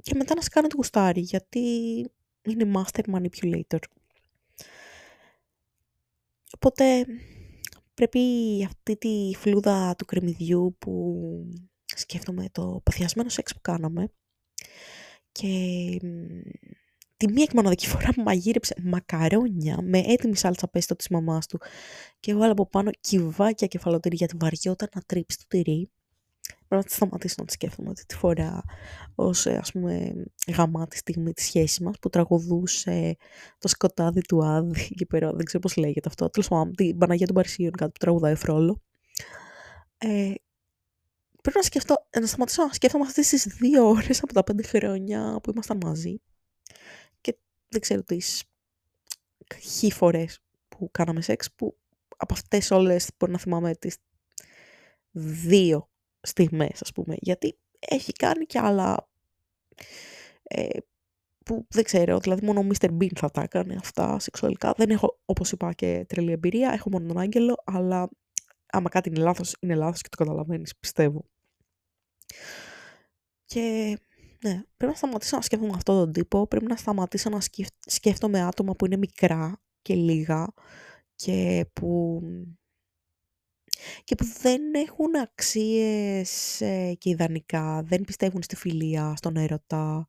[0.02, 1.60] και μετά να σε κάνει το γουστάρι γιατί
[2.42, 3.78] είναι master manipulator.
[6.54, 7.06] Οπότε
[7.94, 8.20] πρέπει
[8.66, 11.14] αυτή τη φλούδα του κρεμμυδιού που
[11.84, 14.12] σκέφτομαι το παθιασμένο σεξ που κάναμε
[15.34, 15.98] και
[17.16, 21.60] τη μία και μοναδική φορά που μαγείρεψε μακαρόνια με έτοιμη σάλτσα πέστο της μαμάς του
[22.20, 25.90] και έβαλα από πάνω κυβάκια κεφαλοτήρι γιατί βαριόταν να τρίψει το τυρί
[26.68, 28.62] Πρέπει να σταματήσω να τη σκέφτομαι αυτή τη φορά
[29.14, 30.12] ως ας πούμε
[30.56, 33.16] γαμάτη στιγμή της σχέσης μας που τραγουδούσε
[33.58, 36.30] το σκοτάδι του Άδη και πέρα, δεν ξέρω πώς λέγεται αυτό.
[36.30, 38.82] Τέλος πάντων, την Παναγία των Παρισίων, κάτι που τραγουδάει φρόλο.
[39.98, 40.32] Ε,
[41.42, 45.40] πρέπει να, σκεφτώ, να σταματήσω να σκέφτομαι αυτές τις δύο ώρες από τα πέντε χρόνια
[45.42, 46.20] που ήμασταν μαζί
[47.20, 47.36] και
[47.68, 48.44] δεν ξέρω τις
[49.60, 50.38] χι φορές
[50.68, 51.78] που κάναμε σεξ που
[52.16, 53.96] από αυτές όλες μπορεί να θυμάμαι τις
[55.46, 55.88] δύο
[56.20, 59.08] στιγμές ας πούμε γιατί έχει κάνει και άλλα
[60.42, 60.78] ε,
[61.44, 62.88] που δεν ξέρω, δηλαδή μόνο ο Mr.
[62.88, 64.74] Bean θα τα έκανε αυτά σεξουαλικά.
[64.76, 68.08] Δεν έχω, όπως είπα, και τρελή εμπειρία, έχω μόνο τον Άγγελο, αλλά
[68.66, 71.24] άμα κάτι είναι λάθος, είναι λάθος και το καταλαβαίνεις, πιστεύω.
[73.44, 73.96] Και
[74.44, 77.38] ναι, πρέπει να σταματήσω να σκέφτομαι αυτόν τον τύπο, πρέπει να σταματήσω να
[77.86, 80.46] σκέφτομαι άτομα που είναι μικρά και λίγα
[81.14, 82.20] και που
[84.04, 90.06] και που δεν έχουν αξίες ε, και ιδανικά, δεν πιστεύουν στη φιλία, στον έρωτα,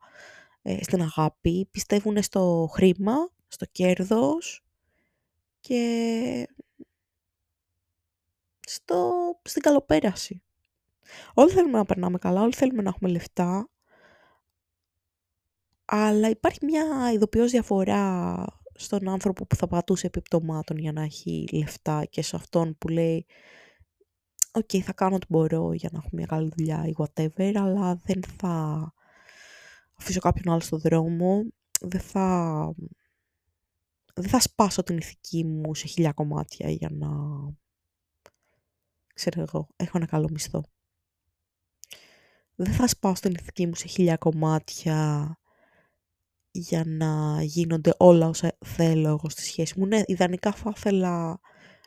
[0.61, 3.15] ε, στην αγάπη, πιστεύουν στο χρήμα,
[3.47, 4.63] στο κέρδος
[5.59, 6.47] και
[8.67, 9.13] στο,
[9.43, 10.44] στην καλοπέραση.
[11.33, 13.69] Όλοι θέλουμε να περνάμε καλά, όλοι θέλουμε να έχουμε λεφτά,
[15.85, 21.47] αλλά υπάρχει μια ειδοποιός διαφορά στον άνθρωπο που θα πατούσε επί πτωμάτων για να έχει
[21.51, 23.25] λεφτά και σε αυτόν που λέει
[24.51, 28.23] ΟΚ, θα κάνω ό,τι μπορώ για να έχω μια καλή δουλειά ή whatever, αλλά δεν
[28.37, 28.93] θα
[29.95, 31.43] αφήσω κάποιον άλλο στο δρόμο,
[31.81, 32.73] δεν θα,
[34.13, 37.07] δεν θα σπάσω την ηθική μου σε χιλιά κομμάτια για να,
[39.13, 40.63] ξέρω εγώ, έχω ένα καλό μισθό.
[42.55, 45.39] Δεν θα σπάσω την ηθική μου σε χιλιά κομμάτια
[46.51, 49.85] για να γίνονται όλα όσα θέλω εγώ στη σχέση μου.
[49.85, 51.39] Ναι, ιδανικά θα ήθελα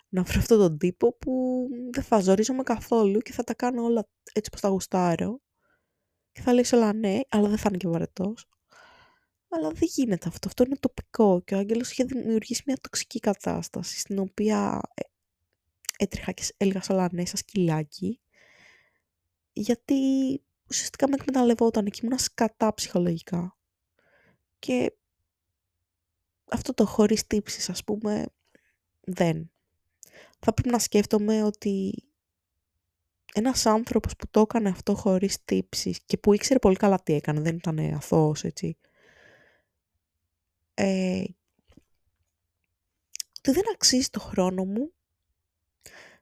[0.08, 4.08] να βρω αυτόν τον τύπο που δεν θα ζορίζομαι καθόλου και θα τα κάνω όλα
[4.32, 5.40] έτσι πως τα γουστάρω.
[6.32, 8.48] Και θα λέει όλα ναι, αλλά δεν θα είναι και βαρετός.
[9.48, 10.48] Αλλά δεν γίνεται αυτό.
[10.48, 15.02] Αυτό είναι τοπικό και ο Άγγελος είχε δημιουργήσει μια τοξική κατάσταση στην οποία ε,
[16.04, 18.20] έτρεχα και έλεγα σε όλα ναι σαν σκυλάκι
[19.52, 19.94] γιατί
[20.70, 23.56] ουσιαστικά με εκμεταλλευόταν και ήμουν σκατά ψυχολογικά.
[24.58, 24.96] Και
[26.50, 28.26] αυτό το χωρίς τύψεις ας πούμε
[29.00, 29.50] δεν
[30.38, 31.94] θα πρέπει να σκέφτομαι ότι
[33.34, 37.40] ένας άνθρωπος που το έκανε αυτό χωρίς τύψεις και που ήξερε πολύ καλά τι έκανε,
[37.40, 38.78] δεν ήταν αθώος, έτσι.
[40.74, 41.24] Ε,
[43.38, 44.92] ότι δεν αξίζει το χρόνο μου,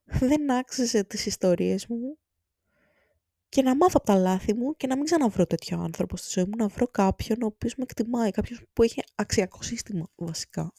[0.04, 2.18] δεν άξιζε τις ιστορίες μου
[3.48, 6.44] και να μάθω από τα λάθη μου και να μην ξαναβρω τέτοιο άνθρωπο στη ζωή
[6.44, 10.72] μου, να βρω κάποιον ο οποίος με εκτιμάει, κάποιον που έχει αξιακό σύστημα βασικά.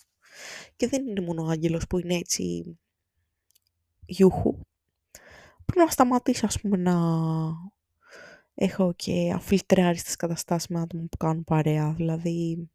[0.75, 2.77] Και δεν είναι μόνο ο άγγελος που είναι έτσι
[4.05, 4.57] γιούχου.
[5.65, 6.95] Πρέπει να σταματήσω, ας πούμε, να
[8.53, 11.93] έχω και αφιλτράριστες καταστάσεις με άτομα που κάνουν παρέα.
[11.93, 12.69] Δηλαδή,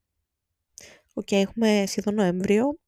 [1.13, 2.79] ΟΚ, okay, έχουμε σχεδόν Νοέμβριο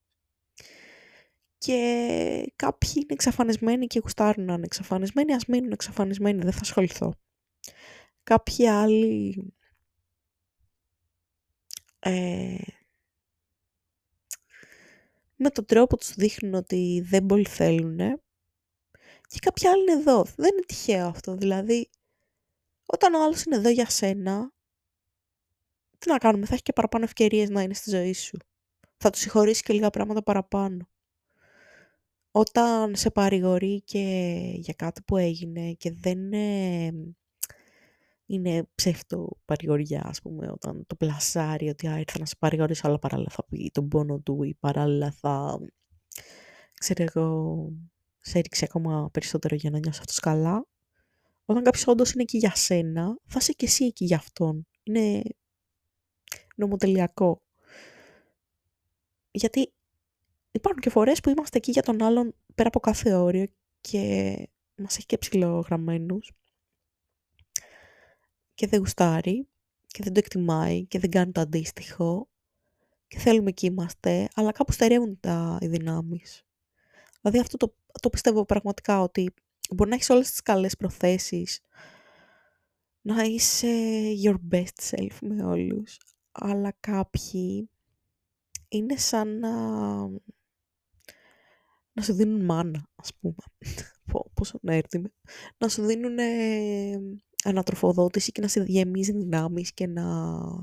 [1.64, 7.14] και κάποιοι είναι εξαφανισμένοι και γουστάρουν να είναι εξαφανισμένοι, ας μείνουν εξαφανισμένοι, δεν θα ασχοληθώ.
[8.22, 9.54] Κάποιοι άλλοι
[11.98, 12.56] ε,
[15.36, 17.96] με τον τρόπο τους δείχνουν ότι δεν πολύ θέλουν
[19.28, 20.24] και κάποιοι άλλοι είναι εδώ.
[20.36, 21.34] Δεν είναι τυχαίο αυτό.
[21.34, 21.90] Δηλαδή,
[22.86, 24.52] όταν ο άλλος είναι εδώ για σένα,
[25.98, 28.38] τι να κάνουμε, θα έχει και παραπάνω ευκαιρίες να είναι στη ζωή σου.
[28.96, 30.88] Θα του συγχωρήσει και λίγα πράγματα παραπάνω.
[32.37, 34.01] Όταν σε παρηγορεί και
[34.57, 36.93] για κάτι που έγινε και δεν είναι,
[38.26, 42.99] είναι ψεύτο παρηγοριά, ας πούμε, όταν το πλασάρει ότι α, ήρθα να σε παρηγορήσω, αλλά
[42.99, 45.61] παράλληλα θα πει τον πόνο του ή παράλληλα θα,
[46.74, 47.68] ξέρω εγώ,
[48.20, 50.66] σε έριξε ακόμα περισσότερο για να νιώσει αυτός καλά.
[51.45, 54.66] Όταν κάποιος όντως είναι εκεί για σένα, θα είσαι και εσύ εκεί για αυτόν.
[54.82, 55.22] Είναι
[56.57, 57.43] νομοτελειακό.
[59.30, 59.72] Γιατί
[60.55, 63.46] υπάρχουν και φορές που είμαστε εκεί για τον άλλον πέρα από κάθε όριο
[63.80, 64.36] και
[64.76, 66.32] μας έχει και ψηλογραμμένους
[68.55, 69.48] και δεν γουστάρει
[69.86, 72.28] και δεν το εκτιμάει και δεν κάνει το αντίστοιχο
[73.09, 76.44] και θέλουμε εκεί είμαστε, αλλά κάπου στερεύουν τα οι δυνάμεις.
[77.20, 79.34] Δηλαδή αυτό το, το πιστεύω πραγματικά ότι
[79.70, 81.61] μπορεί να έχεις όλες τις καλές προθέσεις,
[83.00, 83.68] να είσαι
[84.24, 85.98] your best self με όλους,
[86.32, 87.68] αλλά κάποιοι
[88.68, 89.50] είναι σαν να,
[91.95, 93.34] να σου δίνουν μάνα, ας πούμε.
[94.34, 95.03] Πόσο να έρθει.
[95.59, 96.18] Να σου δίνουν
[97.45, 100.05] ανατροφοδότηση και να σε γεμίζει δυνάμεις και να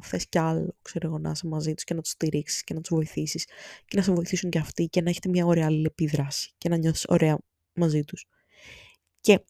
[0.02, 2.82] θες κι άλλο, ξέρω εγώ, να είσαι μαζί τους και να τους στηρίξεις και να
[2.82, 3.46] τους βοηθήσεις
[3.86, 7.06] και να σε βοηθήσουν κι αυτοί και να έχετε μια ωραία αλληλεπίδραση και να νιώσεις
[7.08, 7.38] ωραία
[7.74, 8.26] μαζί τους.
[9.22, 9.46] Και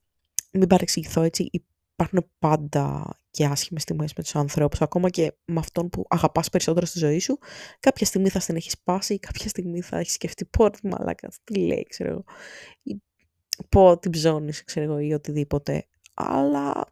[0.52, 1.50] μην παρεξηγηθώ έτσι,
[1.94, 6.86] υπάρχουν πάντα και άσχημες στιγμές με τους ανθρώπους, ακόμα και με αυτόν που αγαπάς περισσότερο
[6.86, 7.38] στη ζωή σου,
[7.80, 11.86] κάποια στιγμή θα στην έχει σπάσει, κάποια στιγμή θα έχεις σκεφτεί πω μαλάκα, τι λέει,
[11.90, 12.24] ξέρω εγώ,
[12.84, 13.02] ή
[13.70, 15.86] πω την ψώνεις, ξέρω εγώ, ή οτιδήποτε.
[16.14, 16.86] Αλλά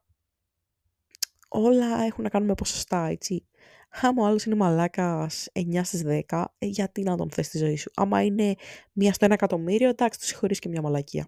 [1.48, 3.46] όλα έχουν να κάνουν με ποσοστά, έτσι.
[3.90, 7.76] Άμα ο άλλος είναι μαλάκας 9 στις 10, ε, γιατί να τον θες στη ζωή
[7.76, 8.56] σου; Άμα είναι
[8.94, 11.28] μία στο ένα εκατομμύριο, εντάξει, του συγχωρείς και μια μαλακία.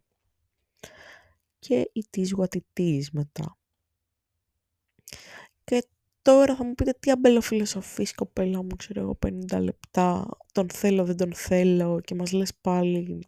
[1.60, 3.61] Και it is what it is μετά.
[5.72, 5.88] Και
[6.22, 11.18] τώρα θα μου πείτε τι αμπελοφιλοσοφείς κοπέλα μου, ξέρω εγώ, 50 λεπτά, τον θέλω, δεν
[11.18, 13.26] τον θέλω και μας λες πάλι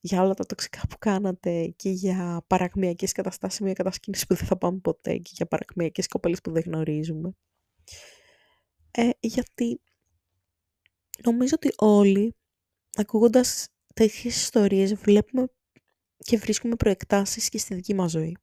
[0.00, 4.56] για όλα τα τοξικά που κάνατε και για παρακμιακές καταστάσεις, μια κατασκήνηση που δεν θα
[4.58, 7.32] πάμε ποτέ και για παρακμιακές κοπέλες που δεν γνωρίζουμε.
[8.90, 9.80] Ε, γιατί
[11.24, 12.34] νομίζω ότι όλοι,
[12.96, 15.46] ακούγοντας τέτοιες ιστορίες, βλέπουμε
[16.16, 18.36] και βρίσκουμε προεκτάσεις και στη δική μας ζωή.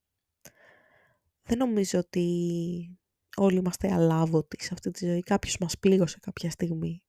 [1.43, 2.97] Δεν νομίζω ότι
[3.35, 5.21] όλοι είμαστε αλάβωτοι σε αυτή τη ζωή.
[5.21, 7.03] Κάποιος μας πλήγωσε κάποια στιγμή.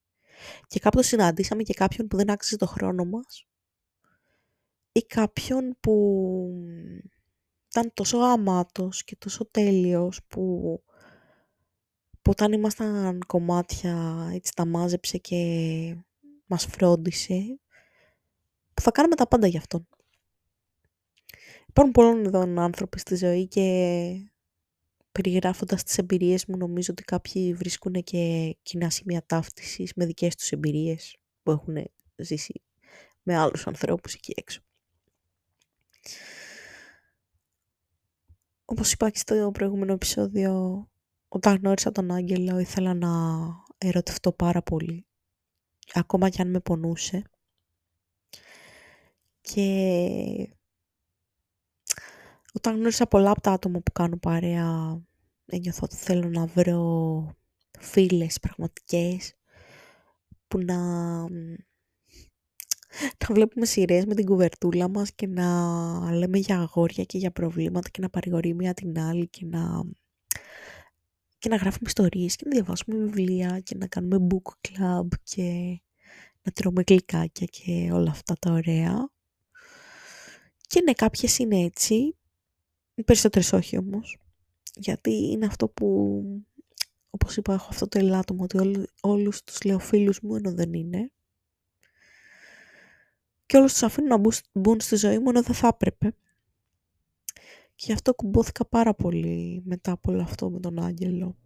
[0.66, 3.46] Και κάποτε συναντήσαμε και κάποιον που δεν άξιζε το χρόνο μας
[4.92, 5.94] ή κάποιον που
[7.68, 10.42] ήταν τόσο γαμάτος και τόσο τέλειος που,
[12.22, 15.96] που όταν ήμασταν κομμάτια έτσι τα μάζεψε και
[16.46, 17.58] μας φρόντισε
[18.74, 19.88] που θα κάνουμε τα πάντα για αυτόν.
[21.68, 24.33] υπάρχουν πολλών ειδών άνθρωποι στη ζωή και
[25.14, 30.50] περιγράφοντας τις εμπειρίες μου νομίζω ότι κάποιοι βρίσκουν και κοινά σημεία ταύτισης με δικές τους
[30.50, 31.76] εμπειρίες που έχουν
[32.16, 32.62] ζήσει
[33.22, 34.60] με άλλους ανθρώπους εκεί έξω.
[38.64, 40.84] Όπως είπα και στο προηγούμενο επεισόδιο,
[41.28, 43.10] όταν γνώρισα τον Άγγελο ήθελα να
[43.78, 45.06] ερωτευτώ πάρα πολύ.
[45.92, 47.22] Ακόμα και αν με πονούσε.
[49.40, 50.56] Και
[52.56, 55.00] όταν γνώρισα πολλά από τα άτομα που κάνω παρέα,
[55.46, 57.36] ένιωθω ότι θέλω να βρω
[57.78, 59.34] φίλες πραγματικές
[60.48, 60.78] που να,
[63.18, 67.88] να βλέπουμε σειρές με την κουβερτούλα μας και να λέμε για αγόρια και για προβλήματα
[67.88, 69.82] και να παρηγορεί μία την άλλη και να,
[71.38, 75.78] και να γράφουμε ιστορίες και να διαβάσουμε βιβλία και να κάνουμε book club και
[76.42, 79.08] να τρώμε γλυκάκια και όλα αυτά τα ωραία.
[80.66, 82.16] Και ναι, κάποιες είναι έτσι, οι
[83.02, 84.18] περισσότερες όχι όμως.
[84.74, 86.22] Γιατί είναι αυτό που,
[87.10, 90.72] όπως είπα, έχω αυτό το ελάττωμα ότι όλου, όλους τους λέω φίλους μου ενώ δεν
[90.72, 91.10] είναι.
[93.46, 96.14] Και όλους τους αφήνω να μπουν στη ζωή μου ενώ δεν θα έπρεπε.
[97.74, 101.36] Και γι' αυτό κουμπόθηκα πάρα πολύ μετά από όλο αυτό με τον Άγγελο.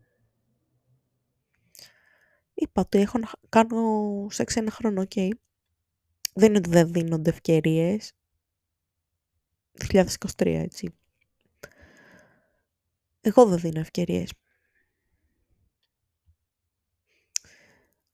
[2.54, 5.30] Είπα ότι έχω να κάνω σεξ ένα χρόνο, ok.
[6.34, 8.12] Δεν είναι ότι δεν δίνονται ευκαιρίες.
[9.72, 10.94] 2023, έτσι.
[13.20, 14.32] Εγώ δεν δίνω ευκαιρίες.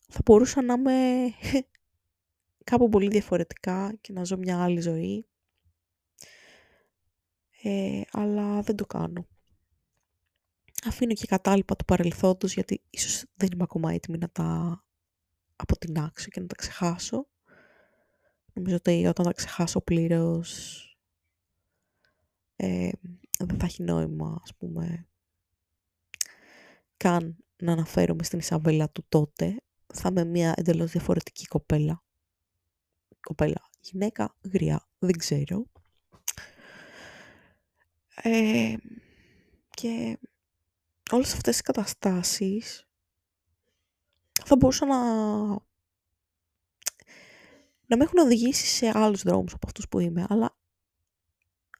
[0.09, 1.31] Θα μπορούσα να είμαι
[2.71, 5.27] κάπου πολύ διαφορετικά και να ζω μια άλλη ζωή.
[7.63, 9.27] Ε, αλλά δεν το κάνω.
[10.87, 14.85] Αφήνω και κατάλοιπα του παρελθόντος γιατί ίσως δεν είμαι ακόμα έτοιμη να τα
[15.57, 17.27] αποτινάξω και να τα ξεχάσω.
[18.53, 20.81] Νομίζω ότι όταν τα ξεχάσω πλήρως
[22.57, 22.91] ε,
[23.39, 25.07] δεν θα έχει νόημα, ας πούμε,
[26.97, 29.57] καν να αναφέρομαι στην Ισαβέλα του τότε.
[29.95, 32.03] Θα είμαι μια εντελώς διαφορετική κοπέλα.
[33.21, 35.67] Κοπέλα, γυναίκα, γριά, δεν ξέρω.
[38.23, 38.75] Ε,
[39.71, 40.19] και
[41.11, 42.89] όλες αυτές οι καταστάσεις
[44.45, 45.03] θα μπορούσαν να
[47.87, 50.57] να με έχουν οδηγήσει σε άλλους δρόμους από αυτούς που είμαι, αλλά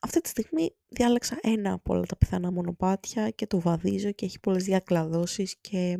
[0.05, 4.39] αυτή τη στιγμή διάλεξα ένα από όλα τα πιθανά μονοπάτια και το βαδίζω και έχει
[4.39, 5.97] πολλές διακλαδώσεις και,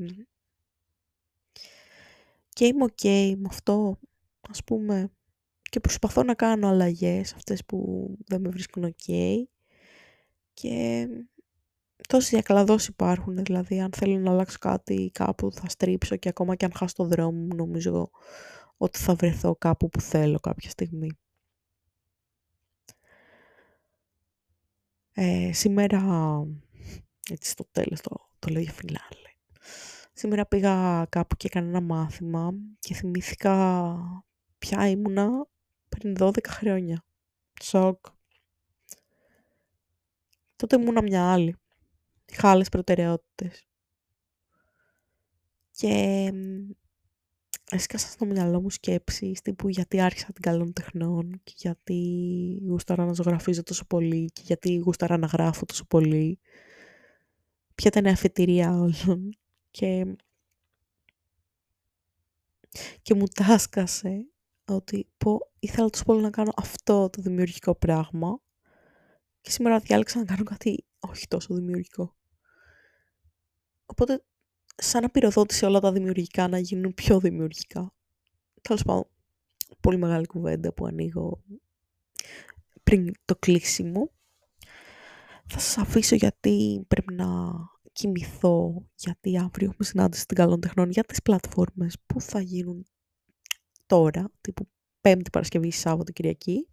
[2.50, 4.00] και είμαι ok με αυτό,
[4.50, 5.12] ας πούμε,
[5.70, 9.14] και προσπαθώ να κάνω αλλαγές, αυτές που δεν με βρίσκουν ok
[10.54, 11.08] και
[12.08, 16.66] τόσες διακλαδώσεις υπάρχουν, δηλαδή αν θέλω να αλλάξω κάτι κάπου θα στρίψω και ακόμα και
[16.66, 18.10] αν χάσω το δρόμο μου νομίζω
[18.78, 21.10] ότι θα βρεθώ κάπου που θέλω κάποια στιγμή.
[25.18, 26.02] Ε, σήμερα,
[27.30, 29.30] έτσι στο τέλος το, το λέω για φινάλε.
[30.14, 34.26] Σήμερα πήγα κάπου και έκανα ένα μάθημα και θυμήθηκα
[34.58, 35.48] ποια ήμουνα
[35.90, 37.06] πριν 12 χρόνια.
[37.62, 38.06] Σοκ.
[40.56, 41.56] Τότε ήμουνα μια άλλη.
[42.26, 43.68] Είχα άλλες προτεραιότητες.
[45.72, 46.32] Και
[47.72, 51.98] έσκασα στο μυαλό μου σκέψεις τύπου γιατί άρχισα την καλών τεχνών και γιατί
[52.68, 56.40] γούσταρα να ζωγραφίζω τόσο πολύ και γιατί γούσταρα να γράφω τόσο πολύ.
[57.76, 59.38] Ποια ήταν η αφετηρία όλων
[59.72, 60.16] και,
[63.02, 64.26] και μου τάσκασε
[64.66, 68.40] ότι πω, ήθελα τόσο πολύ να κάνω αυτό το δημιουργικό πράγμα
[69.42, 72.16] και σήμερα διάλεξα να κάνω κάτι όχι τόσο δημιουργικό.
[73.86, 74.24] Οπότε
[74.76, 77.94] σαν να πυροδότησε όλα τα δημιουργικά να γίνουν πιο δημιουργικά.
[78.62, 79.08] Τέλος πάντων,
[79.80, 81.44] πολύ μεγάλη κουβέντα που ανοίγω
[82.84, 84.12] πριν το κλείσιμο.
[85.48, 87.26] Θα σας αφήσω γιατί πρέπει να
[87.92, 92.86] κοιμηθώ, γιατί αύριο έχουμε συνάντηση στην Καλών Τεχνών για τις πλατφόρμες που θα γίνουν
[93.86, 94.70] τώρα, τύπου
[95.02, 96.68] Πέμπτη Παρασκευή, Σάββατο, Κυριακή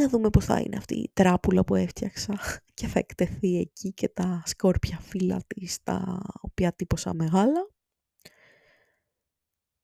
[0.00, 2.38] να δούμε πώς θα είναι αυτή η τράπουλα που έφτιαξα
[2.82, 7.70] και θα εκτεθεί εκεί και τα σκόρπια φύλλα της τα οποία τύπωσα μεγάλα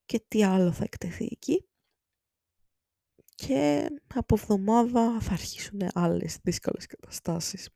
[0.04, 1.68] και τι άλλο θα εκτεθεί εκεί
[3.34, 7.70] και από εβδομάδα θα αρχίσουν άλλες δύσκολες καταστάσεις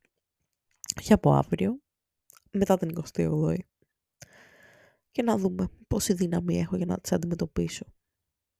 [1.01, 1.79] για από αύριο
[2.51, 3.57] μετά την 28η
[5.11, 7.85] και να δούμε πόση δύναμη έχω για να τις αντιμετωπίσω.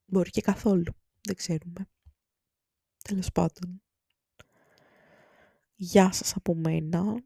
[0.06, 1.90] Μπορεί και καθόλου, δεν ξέρουμε.
[3.04, 3.82] Τέλος πάντων.
[5.76, 7.24] Γεια σας από μένα.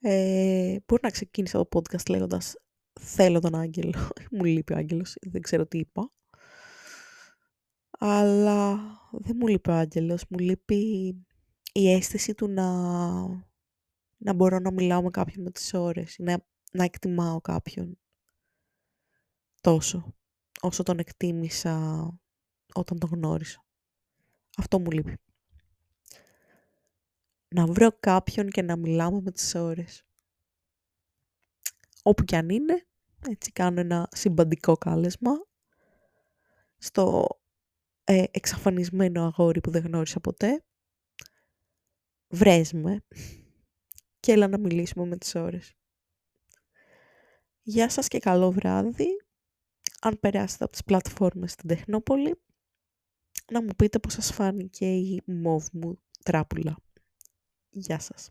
[0.00, 2.54] Ε, μπορεί να ξεκίνησα το podcast λέγοντας
[3.00, 4.10] θέλω τον Άγγελο.
[4.32, 6.12] Μου λείπει ο Άγγελος, δεν ξέρω τι είπα.
[8.02, 8.76] Αλλά
[9.10, 10.76] δεν μου λείπει ο άγγελος, μου λείπει
[11.72, 12.66] η αίσθηση του να,
[14.16, 17.98] να μπορώ να μιλάω με κάποιον με τις ώρες, να, να εκτιμάω κάποιον
[19.60, 20.14] τόσο,
[20.60, 22.06] όσο τον εκτίμησα
[22.74, 23.64] όταν τον γνώρισα.
[24.56, 25.16] Αυτό μου λείπει.
[27.54, 30.04] Να βρω κάποιον και να μιλάμε με τις ώρες.
[32.02, 32.86] Όπου κι αν είναι,
[33.28, 35.30] έτσι κάνω ένα συμπαντικό κάλεσμα
[36.78, 37.26] στο
[38.04, 40.62] ε, εξαφανισμένο αγόρι που δεν γνώρισα ποτέ.
[42.28, 43.04] Βρες με
[44.20, 45.74] και έλα να μιλήσουμε με τις ώρες.
[47.62, 49.06] Γεια σας και καλό βράδυ.
[50.00, 52.40] Αν περάσετε από τις πλατφόρμες στην Τεχνόπολη,
[53.52, 56.76] να μου πείτε πώς σας φάνηκε η μόβ μου τράπουλα.
[57.72, 58.30] Γεια σας.